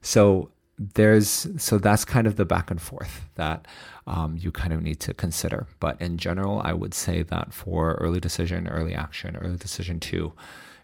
So 0.00 0.50
there's 0.94 1.46
so 1.58 1.78
that's 1.78 2.04
kind 2.04 2.26
of 2.26 2.36
the 2.36 2.44
back 2.44 2.70
and 2.70 2.80
forth 2.80 3.22
that 3.36 3.66
um, 4.06 4.36
you 4.38 4.50
kind 4.50 4.72
of 4.72 4.82
need 4.82 5.00
to 5.00 5.14
consider. 5.14 5.66
But 5.80 6.00
in 6.00 6.18
general, 6.18 6.60
I 6.64 6.72
would 6.72 6.94
say 6.94 7.22
that 7.22 7.52
for 7.52 7.94
early 7.94 8.20
decision, 8.20 8.68
early 8.68 8.94
action, 8.94 9.36
early 9.36 9.56
decision 9.56 10.00
two 10.00 10.32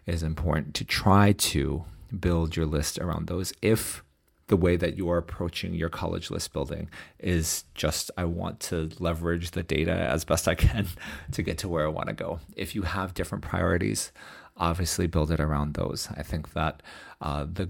is 0.05 0.23
important 0.23 0.73
to 0.75 0.85
try 0.85 1.33
to 1.33 1.83
build 2.19 2.55
your 2.55 2.65
list 2.65 2.97
around 2.97 3.27
those 3.27 3.53
if 3.61 4.03
the 4.47 4.57
way 4.57 4.75
that 4.75 4.97
you 4.97 5.09
are 5.11 5.17
approaching 5.17 5.75
your 5.75 5.89
college 5.89 6.31
list 6.31 6.51
building 6.53 6.89
is 7.19 7.65
just 7.75 8.09
I 8.17 8.25
want 8.25 8.59
to 8.61 8.89
leverage 8.99 9.51
the 9.51 9.61
data 9.61 9.93
as 9.93 10.25
best 10.25 10.47
I 10.47 10.55
can 10.55 10.87
to 11.31 11.43
get 11.43 11.59
to 11.59 11.69
where 11.69 11.85
I 11.85 11.89
want 11.89 12.07
to 12.07 12.13
go. 12.13 12.39
If 12.55 12.73
you 12.73 12.81
have 12.81 13.13
different 13.13 13.43
priorities, 13.43 14.11
obviously 14.57 15.05
build 15.07 15.31
it 15.31 15.39
around 15.39 15.75
those. 15.75 16.09
I 16.17 16.23
think 16.23 16.53
that 16.53 16.81
uh, 17.21 17.45
the 17.51 17.69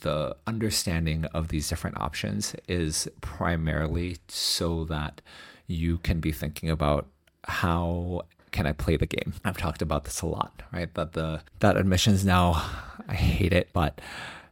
the 0.00 0.36
understanding 0.46 1.24
of 1.26 1.48
these 1.48 1.68
different 1.68 2.00
options 2.00 2.54
is 2.68 3.08
primarily 3.20 4.18
so 4.28 4.84
that 4.84 5.20
you 5.66 5.98
can 5.98 6.20
be 6.20 6.32
thinking 6.32 6.70
about 6.70 7.06
how 7.44 8.22
can 8.50 8.66
I 8.66 8.72
play 8.72 8.96
the 8.96 9.06
game? 9.06 9.34
I've 9.44 9.58
talked 9.58 9.82
about 9.82 10.04
this 10.04 10.22
a 10.22 10.26
lot, 10.26 10.62
right? 10.72 10.92
That 10.94 11.12
the 11.12 11.42
that 11.60 11.76
admissions 11.76 12.24
now, 12.24 12.64
I 13.08 13.14
hate 13.14 13.52
it, 13.52 13.70
but 13.72 14.00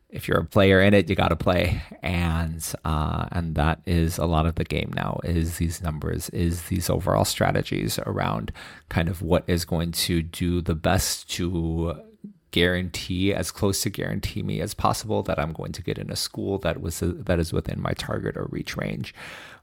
if 0.08 0.28
you're 0.28 0.38
a 0.38 0.44
player 0.44 0.80
in 0.80 0.94
it, 0.94 1.08
you 1.10 1.16
got 1.16 1.28
to 1.28 1.36
play, 1.36 1.82
and 2.02 2.64
uh, 2.84 3.26
and 3.32 3.54
that 3.56 3.80
is 3.86 4.18
a 4.18 4.24
lot 4.24 4.46
of 4.46 4.54
the 4.54 4.64
game 4.64 4.92
now. 4.94 5.20
Is 5.24 5.58
these 5.58 5.82
numbers, 5.82 6.28
is 6.30 6.64
these 6.64 6.88
overall 6.88 7.24
strategies 7.24 7.98
around 8.06 8.52
kind 8.88 9.08
of 9.08 9.20
what 9.22 9.44
is 9.46 9.64
going 9.64 9.92
to 9.92 10.22
do 10.22 10.60
the 10.60 10.74
best 10.74 11.28
to 11.32 12.00
guarantee 12.50 13.34
as 13.34 13.50
close 13.50 13.82
to 13.82 13.90
guarantee 13.90 14.42
me 14.42 14.60
as 14.60 14.74
possible 14.74 15.22
that 15.22 15.38
I'm 15.38 15.52
going 15.52 15.72
to 15.72 15.82
get 15.82 15.98
in 15.98 16.10
a 16.10 16.16
school 16.16 16.58
that 16.58 16.80
was 16.80 17.00
that 17.02 17.38
is 17.38 17.52
within 17.52 17.80
my 17.80 17.92
target 17.92 18.36
or 18.36 18.46
reach 18.50 18.76
range. 18.76 19.14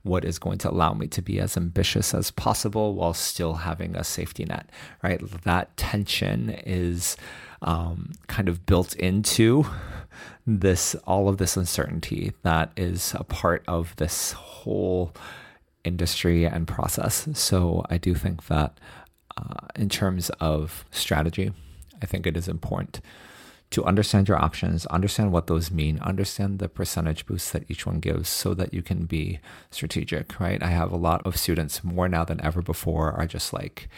What 0.04 0.26
is 0.26 0.38
going 0.38 0.58
to 0.60 0.70
allow 0.70 0.94
me 0.94 1.08
to 1.08 1.22
be 1.22 1.40
as 1.40 1.56
ambitious 1.56 2.14
as 2.14 2.30
possible 2.30 2.94
while 2.94 3.14
still 3.14 3.54
having 3.54 3.96
a 3.96 4.04
safety 4.04 4.44
net, 4.44 4.70
right? 5.02 5.22
That 5.44 5.76
tension 5.78 6.50
is 6.50 7.16
um, 7.62 8.12
kind 8.28 8.50
of 8.50 8.66
built 8.66 8.96
into 8.96 9.66
this 10.46 10.94
all 11.08 11.30
of 11.30 11.38
this 11.38 11.56
uncertainty 11.56 12.34
that 12.44 12.72
is 12.76 13.16
a 13.18 13.24
part 13.24 13.64
of 13.68 13.96
this 13.96 14.34
whole 14.34 15.14
industry 15.84 16.46
and 16.46 16.68
process. 16.68 17.28
So 17.34 17.86
I 17.90 17.98
do 17.98 18.14
think 18.14 18.48
that 18.48 18.78
uh, 19.38 19.68
in 19.76 19.90
terms 19.90 20.30
of 20.40 20.86
strategy, 20.92 21.54
I 22.04 22.06
think 22.06 22.28
it 22.28 22.38
is 22.38 22.48
important 22.48 23.00
to 23.72 23.84
understand 23.86 24.28
your 24.28 24.38
options, 24.38 24.86
understand 24.88 25.32
what 25.32 25.48
those 25.48 25.72
mean, 25.72 25.98
understand 26.00 26.60
the 26.60 26.70
percentage 26.70 27.26
boosts 27.26 27.50
that 27.52 27.66
each 27.72 27.88
one 27.88 28.00
gives 28.00 28.30
so 28.30 28.54
that 28.54 28.72
you 28.72 28.84
can 28.84 29.06
be 29.06 29.40
strategic, 29.72 30.40
right? 30.40 30.62
I 30.62 30.68
have 30.68 30.92
a 30.92 30.96
lot 30.98 31.26
of 31.26 31.38
students 31.38 31.84
more 31.84 32.08
now 32.08 32.24
than 32.24 32.40
ever 32.42 32.62
before 32.62 33.12
are 33.14 33.26
just 33.26 33.52
like, 33.52 33.90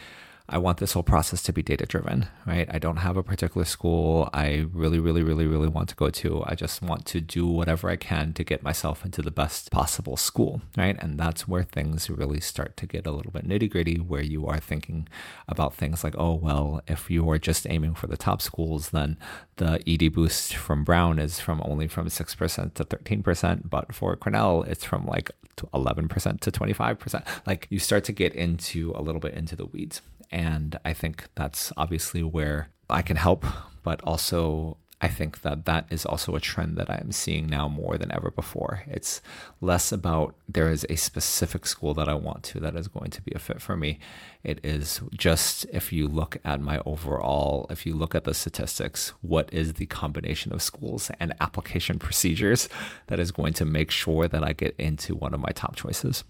I 0.48 0.58
want 0.58 0.78
this 0.78 0.92
whole 0.92 1.02
process 1.02 1.42
to 1.42 1.52
be 1.52 1.62
data 1.62 1.86
driven, 1.86 2.28
right? 2.46 2.68
I 2.70 2.78
don't 2.78 2.98
have 2.98 3.16
a 3.16 3.22
particular 3.22 3.64
school 3.64 4.30
I 4.32 4.66
really, 4.72 5.00
really, 5.00 5.22
really, 5.22 5.46
really 5.46 5.68
want 5.68 5.88
to 5.88 5.96
go 5.96 6.08
to. 6.10 6.44
I 6.46 6.54
just 6.54 6.82
want 6.82 7.04
to 7.06 7.20
do 7.20 7.46
whatever 7.46 7.90
I 7.90 7.96
can 7.96 8.32
to 8.34 8.44
get 8.44 8.62
myself 8.62 9.04
into 9.04 9.22
the 9.22 9.30
best 9.30 9.70
possible 9.70 10.16
school, 10.16 10.62
right? 10.76 10.96
And 11.00 11.18
that's 11.18 11.48
where 11.48 11.64
things 11.64 12.08
really 12.08 12.40
start 12.40 12.76
to 12.76 12.86
get 12.86 13.06
a 13.06 13.10
little 13.10 13.32
bit 13.32 13.48
nitty 13.48 13.70
gritty, 13.70 13.96
where 13.96 14.22
you 14.22 14.46
are 14.46 14.60
thinking 14.60 15.08
about 15.48 15.74
things 15.74 16.04
like, 16.04 16.14
oh, 16.16 16.34
well, 16.34 16.80
if 16.86 17.10
you 17.10 17.28
are 17.30 17.38
just 17.38 17.66
aiming 17.68 17.94
for 17.94 18.06
the 18.06 18.16
top 18.16 18.40
schools, 18.40 18.90
then 18.90 19.18
the 19.56 19.82
ED 19.86 20.12
boost 20.12 20.54
from 20.54 20.84
Brown 20.84 21.18
is 21.18 21.40
from 21.40 21.60
only 21.64 21.88
from 21.88 22.06
6% 22.06 22.74
to 22.74 22.84
13%, 22.84 23.68
but 23.68 23.94
for 23.94 24.14
Cornell, 24.16 24.62
it's 24.62 24.84
from 24.84 25.06
like 25.06 25.30
11% 25.56 26.40
to 26.40 26.50
25%. 26.50 27.26
Like 27.46 27.66
you 27.70 27.78
start 27.78 28.04
to 28.04 28.12
get 28.12 28.34
into 28.34 28.92
a 28.94 29.02
little 29.02 29.20
bit 29.20 29.34
into 29.34 29.56
the 29.56 29.66
weeds. 29.66 30.02
And 30.30 30.78
I 30.84 30.92
think 30.92 31.28
that's 31.34 31.72
obviously 31.76 32.22
where 32.22 32.68
I 32.88 33.02
can 33.02 33.16
help, 33.16 33.44
but 33.82 34.00
also 34.02 34.78
I 34.98 35.08
think 35.08 35.42
that 35.42 35.66
that 35.66 35.86
is 35.90 36.06
also 36.06 36.34
a 36.34 36.40
trend 36.40 36.78
that 36.78 36.88
I'm 36.88 37.12
seeing 37.12 37.48
now 37.48 37.68
more 37.68 37.98
than 37.98 38.10
ever 38.12 38.30
before. 38.30 38.82
It's 38.86 39.20
less 39.60 39.92
about 39.92 40.34
there 40.48 40.70
is 40.70 40.86
a 40.88 40.96
specific 40.96 41.66
school 41.66 41.92
that 41.94 42.08
I 42.08 42.14
want 42.14 42.42
to 42.44 42.60
that 42.60 42.74
is 42.76 42.88
going 42.88 43.10
to 43.10 43.20
be 43.20 43.32
a 43.34 43.38
fit 43.38 43.60
for 43.60 43.76
me. 43.76 43.98
It 44.42 44.58
is 44.64 45.02
just 45.14 45.66
if 45.70 45.92
you 45.92 46.08
look 46.08 46.38
at 46.46 46.62
my 46.62 46.80
overall, 46.86 47.66
if 47.68 47.84
you 47.84 47.94
look 47.94 48.14
at 48.14 48.24
the 48.24 48.32
statistics, 48.32 49.12
what 49.20 49.52
is 49.52 49.74
the 49.74 49.86
combination 49.86 50.50
of 50.52 50.62
schools 50.62 51.10
and 51.20 51.34
application 51.40 51.98
procedures 52.06 52.70
that 53.08 53.20
is 53.20 53.32
going 53.32 53.52
to 53.54 53.66
make 53.66 53.90
sure 53.90 54.26
that 54.28 54.42
I 54.42 54.54
get 54.54 54.74
into 54.78 55.14
one 55.14 55.34
of 55.34 55.40
my 55.40 55.50
top 55.50 55.76
choices? 55.76 56.24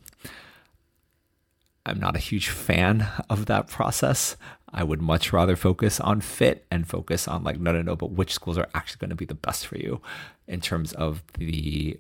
I'm 1.87 2.01
not 2.01 2.17
a 2.17 2.19
huge 2.21 2.49
fan 2.49 3.07
of 3.31 3.47
that 3.47 3.69
process. 3.69 4.37
I 4.73 4.83
would 4.83 5.01
much 5.01 5.33
rather 5.33 5.57
focus 5.57 6.01
on 6.01 6.21
fit 6.21 6.67
and 6.71 6.87
focus 6.87 7.29
on 7.29 7.45
like, 7.45 7.59
no, 7.61 7.73
no, 7.73 7.83
no, 7.83 7.97
but 7.97 8.11
which 8.11 8.35
schools 8.35 8.59
are 8.59 8.69
actually 8.75 8.99
going 8.99 9.11
to 9.11 9.17
be 9.17 9.25
the 9.25 9.35
best 9.35 9.67
for 9.67 9.79
you 9.79 10.03
in 10.49 10.61
terms 10.61 10.93
of 10.95 11.23
the 11.39 11.99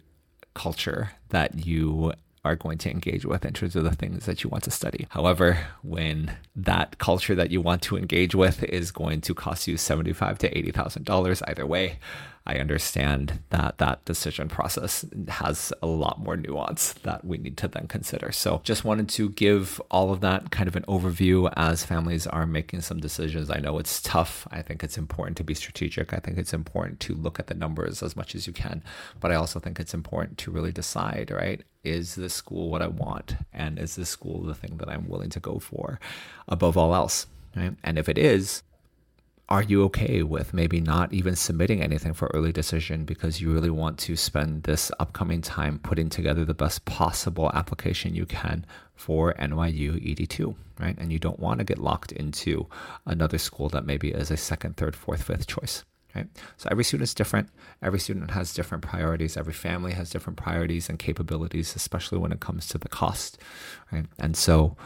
culture 0.54 1.12
that 1.30 1.64
you 1.64 2.12
are 2.44 2.56
going 2.56 2.78
to 2.78 2.90
engage 2.90 3.24
with 3.24 3.44
in 3.44 3.52
terms 3.52 3.74
of 3.76 3.84
the 3.84 3.94
things 3.94 4.26
that 4.26 4.44
you 4.44 4.50
want 4.50 4.64
to 4.64 4.70
study. 4.70 5.06
However, 5.10 5.58
when 5.82 6.36
that 6.54 6.98
culture 6.98 7.34
that 7.34 7.50
you 7.50 7.60
want 7.60 7.82
to 7.82 7.96
engage 7.96 8.34
with 8.34 8.62
is 8.64 8.90
going 8.90 9.20
to 9.22 9.34
cost 9.34 9.66
you 9.66 9.76
seventy-five 9.76 10.38
to 10.38 10.58
eighty 10.58 10.70
thousand 10.70 11.04
dollars 11.04 11.42
either 11.42 11.66
way, 11.66 11.98
I 12.46 12.56
understand 12.56 13.40
that 13.50 13.78
that 13.78 14.04
decision 14.04 14.48
process 14.48 15.04
has 15.28 15.72
a 15.82 15.86
lot 15.86 16.20
more 16.20 16.36
nuance 16.36 16.92
that 17.02 17.24
we 17.24 17.38
need 17.38 17.56
to 17.58 17.68
then 17.68 17.88
consider. 17.88 18.30
So, 18.32 18.60
just 18.64 18.84
wanted 18.84 19.08
to 19.10 19.30
give 19.30 19.80
all 19.90 20.12
of 20.12 20.20
that 20.20 20.50
kind 20.50 20.68
of 20.68 20.76
an 20.76 20.84
overview 20.84 21.52
as 21.56 21.84
families 21.84 22.26
are 22.26 22.46
making 22.46 22.82
some 22.82 23.00
decisions. 23.00 23.50
I 23.50 23.58
know 23.58 23.78
it's 23.78 24.00
tough. 24.00 24.46
I 24.50 24.62
think 24.62 24.84
it's 24.84 24.96
important 24.96 25.36
to 25.38 25.44
be 25.44 25.54
strategic. 25.54 26.12
I 26.12 26.18
think 26.18 26.38
it's 26.38 26.54
important 26.54 27.00
to 27.00 27.14
look 27.14 27.40
at 27.40 27.48
the 27.48 27.54
numbers 27.54 28.02
as 28.02 28.16
much 28.16 28.34
as 28.34 28.46
you 28.46 28.52
can, 28.52 28.82
but 29.20 29.32
I 29.32 29.34
also 29.34 29.58
think 29.58 29.80
it's 29.80 29.94
important 29.94 30.38
to 30.38 30.50
really 30.50 30.72
decide, 30.72 31.30
right? 31.30 31.62
Is 31.82 32.14
this 32.14 32.34
school 32.34 32.70
what 32.70 32.82
I 32.82 32.88
want? 32.88 33.36
And 33.52 33.78
is 33.78 33.96
this 33.96 34.08
school 34.08 34.42
the 34.42 34.54
thing 34.54 34.76
that 34.78 34.88
I'm 34.88 35.08
willing 35.08 35.30
to 35.30 35.40
go 35.40 35.58
for 35.58 36.00
above 36.48 36.76
all 36.76 36.94
else? 36.94 37.26
Right? 37.56 37.74
And 37.82 37.98
if 37.98 38.08
it 38.08 38.18
is, 38.18 38.62
are 39.48 39.62
you 39.62 39.84
okay 39.84 40.22
with 40.24 40.52
maybe 40.52 40.80
not 40.80 41.12
even 41.12 41.36
submitting 41.36 41.80
anything 41.80 42.12
for 42.12 42.28
early 42.34 42.52
decision 42.52 43.04
because 43.04 43.40
you 43.40 43.52
really 43.52 43.70
want 43.70 43.96
to 43.96 44.16
spend 44.16 44.64
this 44.64 44.90
upcoming 44.98 45.40
time 45.40 45.78
putting 45.78 46.08
together 46.08 46.44
the 46.44 46.54
best 46.54 46.84
possible 46.84 47.50
application 47.54 48.14
you 48.14 48.26
can 48.26 48.66
for 48.96 49.34
NYU 49.34 50.02
ED2, 50.04 50.56
right? 50.80 50.98
And 50.98 51.12
you 51.12 51.20
don't 51.20 51.38
want 51.38 51.58
to 51.58 51.64
get 51.64 51.78
locked 51.78 52.10
into 52.10 52.66
another 53.04 53.38
school 53.38 53.68
that 53.68 53.86
maybe 53.86 54.10
is 54.10 54.32
a 54.32 54.36
second, 54.36 54.76
third, 54.76 54.96
fourth, 54.96 55.22
fifth 55.22 55.46
choice. 55.46 55.84
Right? 56.16 56.26
So 56.56 56.68
every 56.70 56.82
student 56.82 57.08
is 57.08 57.14
different. 57.14 57.50
Every 57.82 57.98
student 57.98 58.30
has 58.30 58.54
different 58.54 58.82
priorities. 58.82 59.36
Every 59.36 59.52
family 59.52 59.92
has 59.92 60.08
different 60.08 60.38
priorities 60.38 60.88
and 60.88 60.98
capabilities, 60.98 61.76
especially 61.76 62.16
when 62.16 62.32
it 62.32 62.40
comes 62.40 62.68
to 62.68 62.78
the 62.78 62.88
cost. 62.88 63.38
Right? 63.92 64.06
And 64.18 64.36
so 64.36 64.76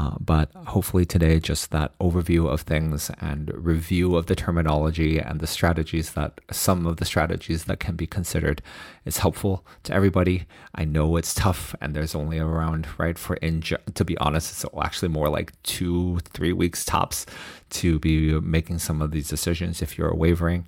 uh, 0.00 0.14
but 0.18 0.50
hopefully 0.54 1.04
today, 1.04 1.38
just 1.38 1.72
that 1.72 1.92
overview 1.98 2.48
of 2.48 2.62
things 2.62 3.10
and 3.20 3.52
review 3.54 4.16
of 4.16 4.26
the 4.26 4.34
terminology 4.34 5.18
and 5.18 5.40
the 5.40 5.46
strategies 5.46 6.12
that 6.12 6.40
some 6.50 6.86
of 6.86 6.96
the 6.96 7.04
strategies 7.04 7.64
that 7.64 7.80
can 7.80 7.96
be 7.96 8.06
considered 8.06 8.62
is 9.04 9.18
helpful 9.18 9.66
to 9.82 9.92
everybody. 9.92 10.46
I 10.74 10.86
know 10.86 11.16
it's 11.16 11.34
tough, 11.34 11.74
and 11.82 11.94
there's 11.94 12.14
only 12.14 12.38
around 12.38 12.86
right 12.98 13.18
for 13.18 13.36
in 13.36 13.60
to 13.60 14.04
be 14.04 14.16
honest, 14.18 14.52
it's 14.52 14.74
actually 14.80 15.08
more 15.08 15.28
like 15.28 15.60
two, 15.64 16.20
three 16.32 16.54
weeks 16.54 16.84
tops 16.84 17.26
to 17.70 17.98
be 17.98 18.40
making 18.40 18.78
some 18.78 19.02
of 19.02 19.10
these 19.10 19.28
decisions. 19.28 19.82
If 19.82 19.98
you're 19.98 20.14
wavering, 20.14 20.66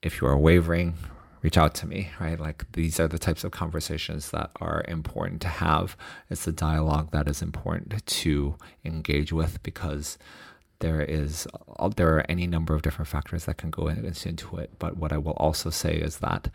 if 0.00 0.20
you 0.20 0.28
are 0.28 0.38
wavering, 0.38 0.94
reach 1.42 1.58
out 1.58 1.74
to 1.74 1.86
me, 1.86 2.10
right? 2.20 2.38
Like 2.38 2.70
these 2.72 3.00
are 3.00 3.08
the 3.08 3.18
types 3.18 3.44
of 3.44 3.50
conversations 3.50 4.30
that 4.30 4.50
are 4.60 4.84
important 4.88 5.40
to 5.42 5.48
have. 5.48 5.96
It's 6.30 6.44
the 6.44 6.52
dialogue 6.52 7.10
that 7.10 7.28
is 7.28 7.42
important 7.42 8.06
to 8.06 8.56
engage 8.84 9.32
with 9.32 9.62
because 9.62 10.18
there 10.78 11.02
is 11.02 11.46
uh, 11.78 11.88
there 11.88 12.16
are 12.16 12.26
any 12.28 12.46
number 12.46 12.74
of 12.74 12.82
different 12.82 13.08
factors 13.08 13.44
that 13.44 13.56
can 13.56 13.70
go 13.70 13.88
into 13.88 14.56
it. 14.56 14.70
But 14.78 14.96
what 14.96 15.12
I 15.12 15.18
will 15.18 15.32
also 15.32 15.70
say 15.70 15.94
is 15.94 16.18
that 16.18 16.48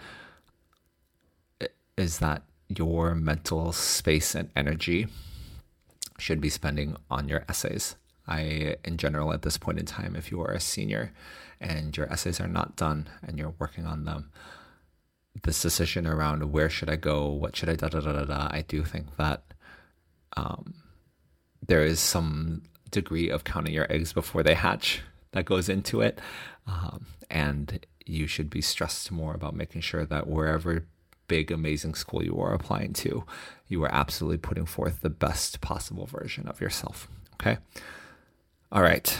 is 1.97 2.19
that 2.19 2.43
your 2.69 3.15
mental 3.15 3.71
space 3.71 4.35
and 4.35 4.49
energy 4.55 5.07
should 6.17 6.41
be 6.41 6.49
spending 6.49 6.95
on 7.09 7.27
your 7.27 7.43
essays. 7.49 7.95
I, 8.27 8.75
in 8.83 8.97
general, 8.97 9.31
at 9.31 9.43
this 9.43 9.57
point 9.57 9.79
in 9.79 9.85
time, 9.85 10.15
if 10.15 10.31
you 10.31 10.41
are 10.41 10.51
a 10.51 10.59
senior 10.59 11.13
and 11.61 11.95
your 11.95 12.11
essays 12.11 12.41
are 12.41 12.47
not 12.47 12.75
done 12.75 13.09
and 13.25 13.39
you're 13.39 13.55
working 13.57 13.85
on 13.85 14.03
them, 14.03 14.31
this 15.43 15.61
decision 15.61 16.07
around 16.07 16.51
where 16.51 16.69
should 16.69 16.89
I 16.89 16.95
go, 16.95 17.27
what 17.27 17.55
should 17.55 17.69
I 17.69 17.75
da 17.75 17.89
da 17.89 17.99
da 17.99 18.13
da 18.13 18.25
da, 18.25 18.47
I 18.51 18.63
do 18.67 18.83
think 18.83 19.15
that 19.17 19.43
um, 20.35 20.75
there 21.65 21.83
is 21.83 21.99
some 21.99 22.63
degree 22.91 23.29
of 23.29 23.43
counting 23.43 23.73
your 23.73 23.91
eggs 23.91 24.13
before 24.13 24.43
they 24.43 24.53
hatch 24.53 25.01
that 25.31 25.45
goes 25.45 25.69
into 25.69 26.01
it, 26.01 26.19
um, 26.67 27.05
and 27.29 27.85
you 28.05 28.27
should 28.27 28.49
be 28.49 28.61
stressed 28.61 29.11
more 29.11 29.33
about 29.33 29.55
making 29.55 29.81
sure 29.81 30.05
that 30.05 30.27
wherever 30.27 30.85
big 31.27 31.51
amazing 31.51 31.93
school 31.93 32.23
you 32.23 32.39
are 32.39 32.53
applying 32.53 32.93
to, 32.93 33.25
you 33.67 33.83
are 33.83 33.93
absolutely 33.93 34.37
putting 34.37 34.65
forth 34.65 35.01
the 35.01 35.09
best 35.09 35.59
possible 35.61 36.05
version 36.05 36.47
of 36.47 36.61
yourself. 36.61 37.07
Okay. 37.33 37.57
All 38.71 38.81
right. 38.81 39.17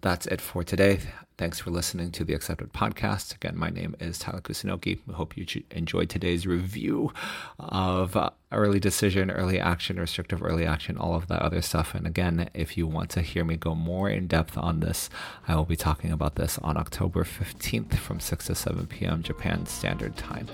That's 0.00 0.26
it 0.26 0.40
for 0.40 0.64
today. 0.64 1.00
Thanks 1.40 1.58
for 1.58 1.70
listening 1.70 2.10
to 2.10 2.22
the 2.22 2.34
Accepted 2.34 2.74
Podcast. 2.74 3.34
Again, 3.34 3.56
my 3.56 3.70
name 3.70 3.96
is 3.98 4.18
Tyler 4.18 4.42
Kusunoki. 4.42 4.98
We 5.06 5.14
hope 5.14 5.38
you 5.38 5.46
enjoyed 5.70 6.10
today's 6.10 6.46
review 6.46 7.14
of 7.58 8.14
uh, 8.14 8.28
early 8.52 8.78
decision, 8.78 9.30
early 9.30 9.58
action, 9.58 9.98
restrictive 9.98 10.42
early 10.42 10.66
action, 10.66 10.98
all 10.98 11.14
of 11.14 11.28
that 11.28 11.40
other 11.40 11.62
stuff. 11.62 11.94
And 11.94 12.06
again, 12.06 12.50
if 12.52 12.76
you 12.76 12.86
want 12.86 13.08
to 13.12 13.22
hear 13.22 13.42
me 13.42 13.56
go 13.56 13.74
more 13.74 14.10
in 14.10 14.26
depth 14.26 14.58
on 14.58 14.80
this, 14.80 15.08
I 15.48 15.54
will 15.56 15.64
be 15.64 15.76
talking 15.76 16.12
about 16.12 16.34
this 16.34 16.58
on 16.58 16.76
October 16.76 17.24
15th 17.24 17.94
from 17.94 18.20
6 18.20 18.46
to 18.48 18.54
7 18.54 18.86
p.m. 18.88 19.22
Japan 19.22 19.64
Standard 19.64 20.18
Time. 20.18 20.46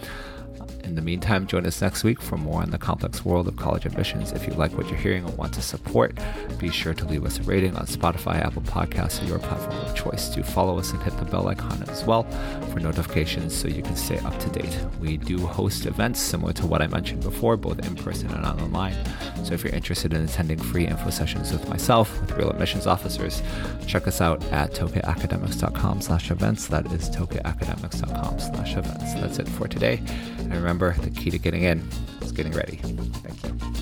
In 0.85 0.95
the 0.95 1.03
meantime, 1.03 1.47
join 1.47 1.67
us 1.67 1.83
next 1.83 2.05
week 2.05 2.21
for 2.21 2.37
more 2.37 2.63
on 2.63 2.71
the 2.71 2.79
complex 2.79 3.25
world 3.25 3.49
of 3.49 3.57
college 3.57 3.87
admissions. 3.87 4.33
If 4.33 4.47
you 4.47 4.55
like 4.55 4.73
what 4.77 4.89
you're 4.89 4.99
hearing 4.99 5.25
and 5.25 5.37
want 5.37 5.53
to 5.55 5.63
support, 5.63 6.17
be 6.59 6.71
sure 6.71 6.95
to 6.95 7.05
leave 7.05 7.25
us 7.25 7.39
a 7.39 7.43
rating 7.43 7.77
on 7.77 7.87
Spotify, 7.87 8.37
Apple 8.37 8.63
Podcasts, 8.63 9.23
or 9.23 9.27
your 9.27 9.39
platform 9.39 9.77
of 9.81 9.95
choice. 9.95 10.29
Do 10.29 10.43
follow 10.43 10.79
us 10.79 10.93
and 10.93 11.03
hit 11.03 11.17
the 11.19 11.25
bell 11.25 11.49
icon 11.49 11.83
as 11.89 12.05
well 12.05 12.23
for 12.73 12.81
notifications 12.81 13.55
so 13.55 13.69
you 13.69 13.83
can 13.83 13.97
stay 13.97 14.19
up 14.21 14.39
to 14.39 14.49
date. 14.51 14.79
We 15.01 15.17
do 15.17 15.39
host 15.39 15.87
events 15.87 16.21
similar 16.21 16.53
to 16.55 16.67
what 16.67 16.83
I 16.83 16.87
mentioned 16.87 17.23
before, 17.23 17.57
both 17.57 17.85
in 17.87 17.97
person 17.97 18.31
and 18.31 18.47
online. 18.47 18.97
So 19.45 19.55
if 19.55 19.65
you're 19.65 19.75
interested 19.75 20.15
in 20.15 20.25
attending 20.25 20.59
free 20.59 20.87
info 20.87 21.11
sessions 21.11 21.53
with 21.53 21.69
myself, 21.69 22.21
with 22.21 22.33
real 22.33 22.51
admissions 22.51 22.87
officers, 22.87 23.43
check 23.87 24.07
us 24.07 24.21
out 24.21 24.43
at 24.53 24.73
tokyoacademics.com 24.73 26.01
slash 26.01 26.31
events. 26.31 26.69
That 26.69 26.91
is 26.93 27.11
tokyoacademics.com 27.11 28.39
slash 28.39 28.77
events. 28.77 29.15
That's 29.15 29.39
it 29.39 29.49
for 29.49 29.69
today. 29.69 30.01
And 30.47 30.55
remember, 30.55 30.93
the 30.93 31.11
key 31.11 31.31
to 31.31 31.39
getting 31.39 31.65
in 31.65 31.81
is 32.23 32.31
getting 32.31 32.53
ready. 32.53 32.77
Thank 32.77 33.45
you. 33.45 33.76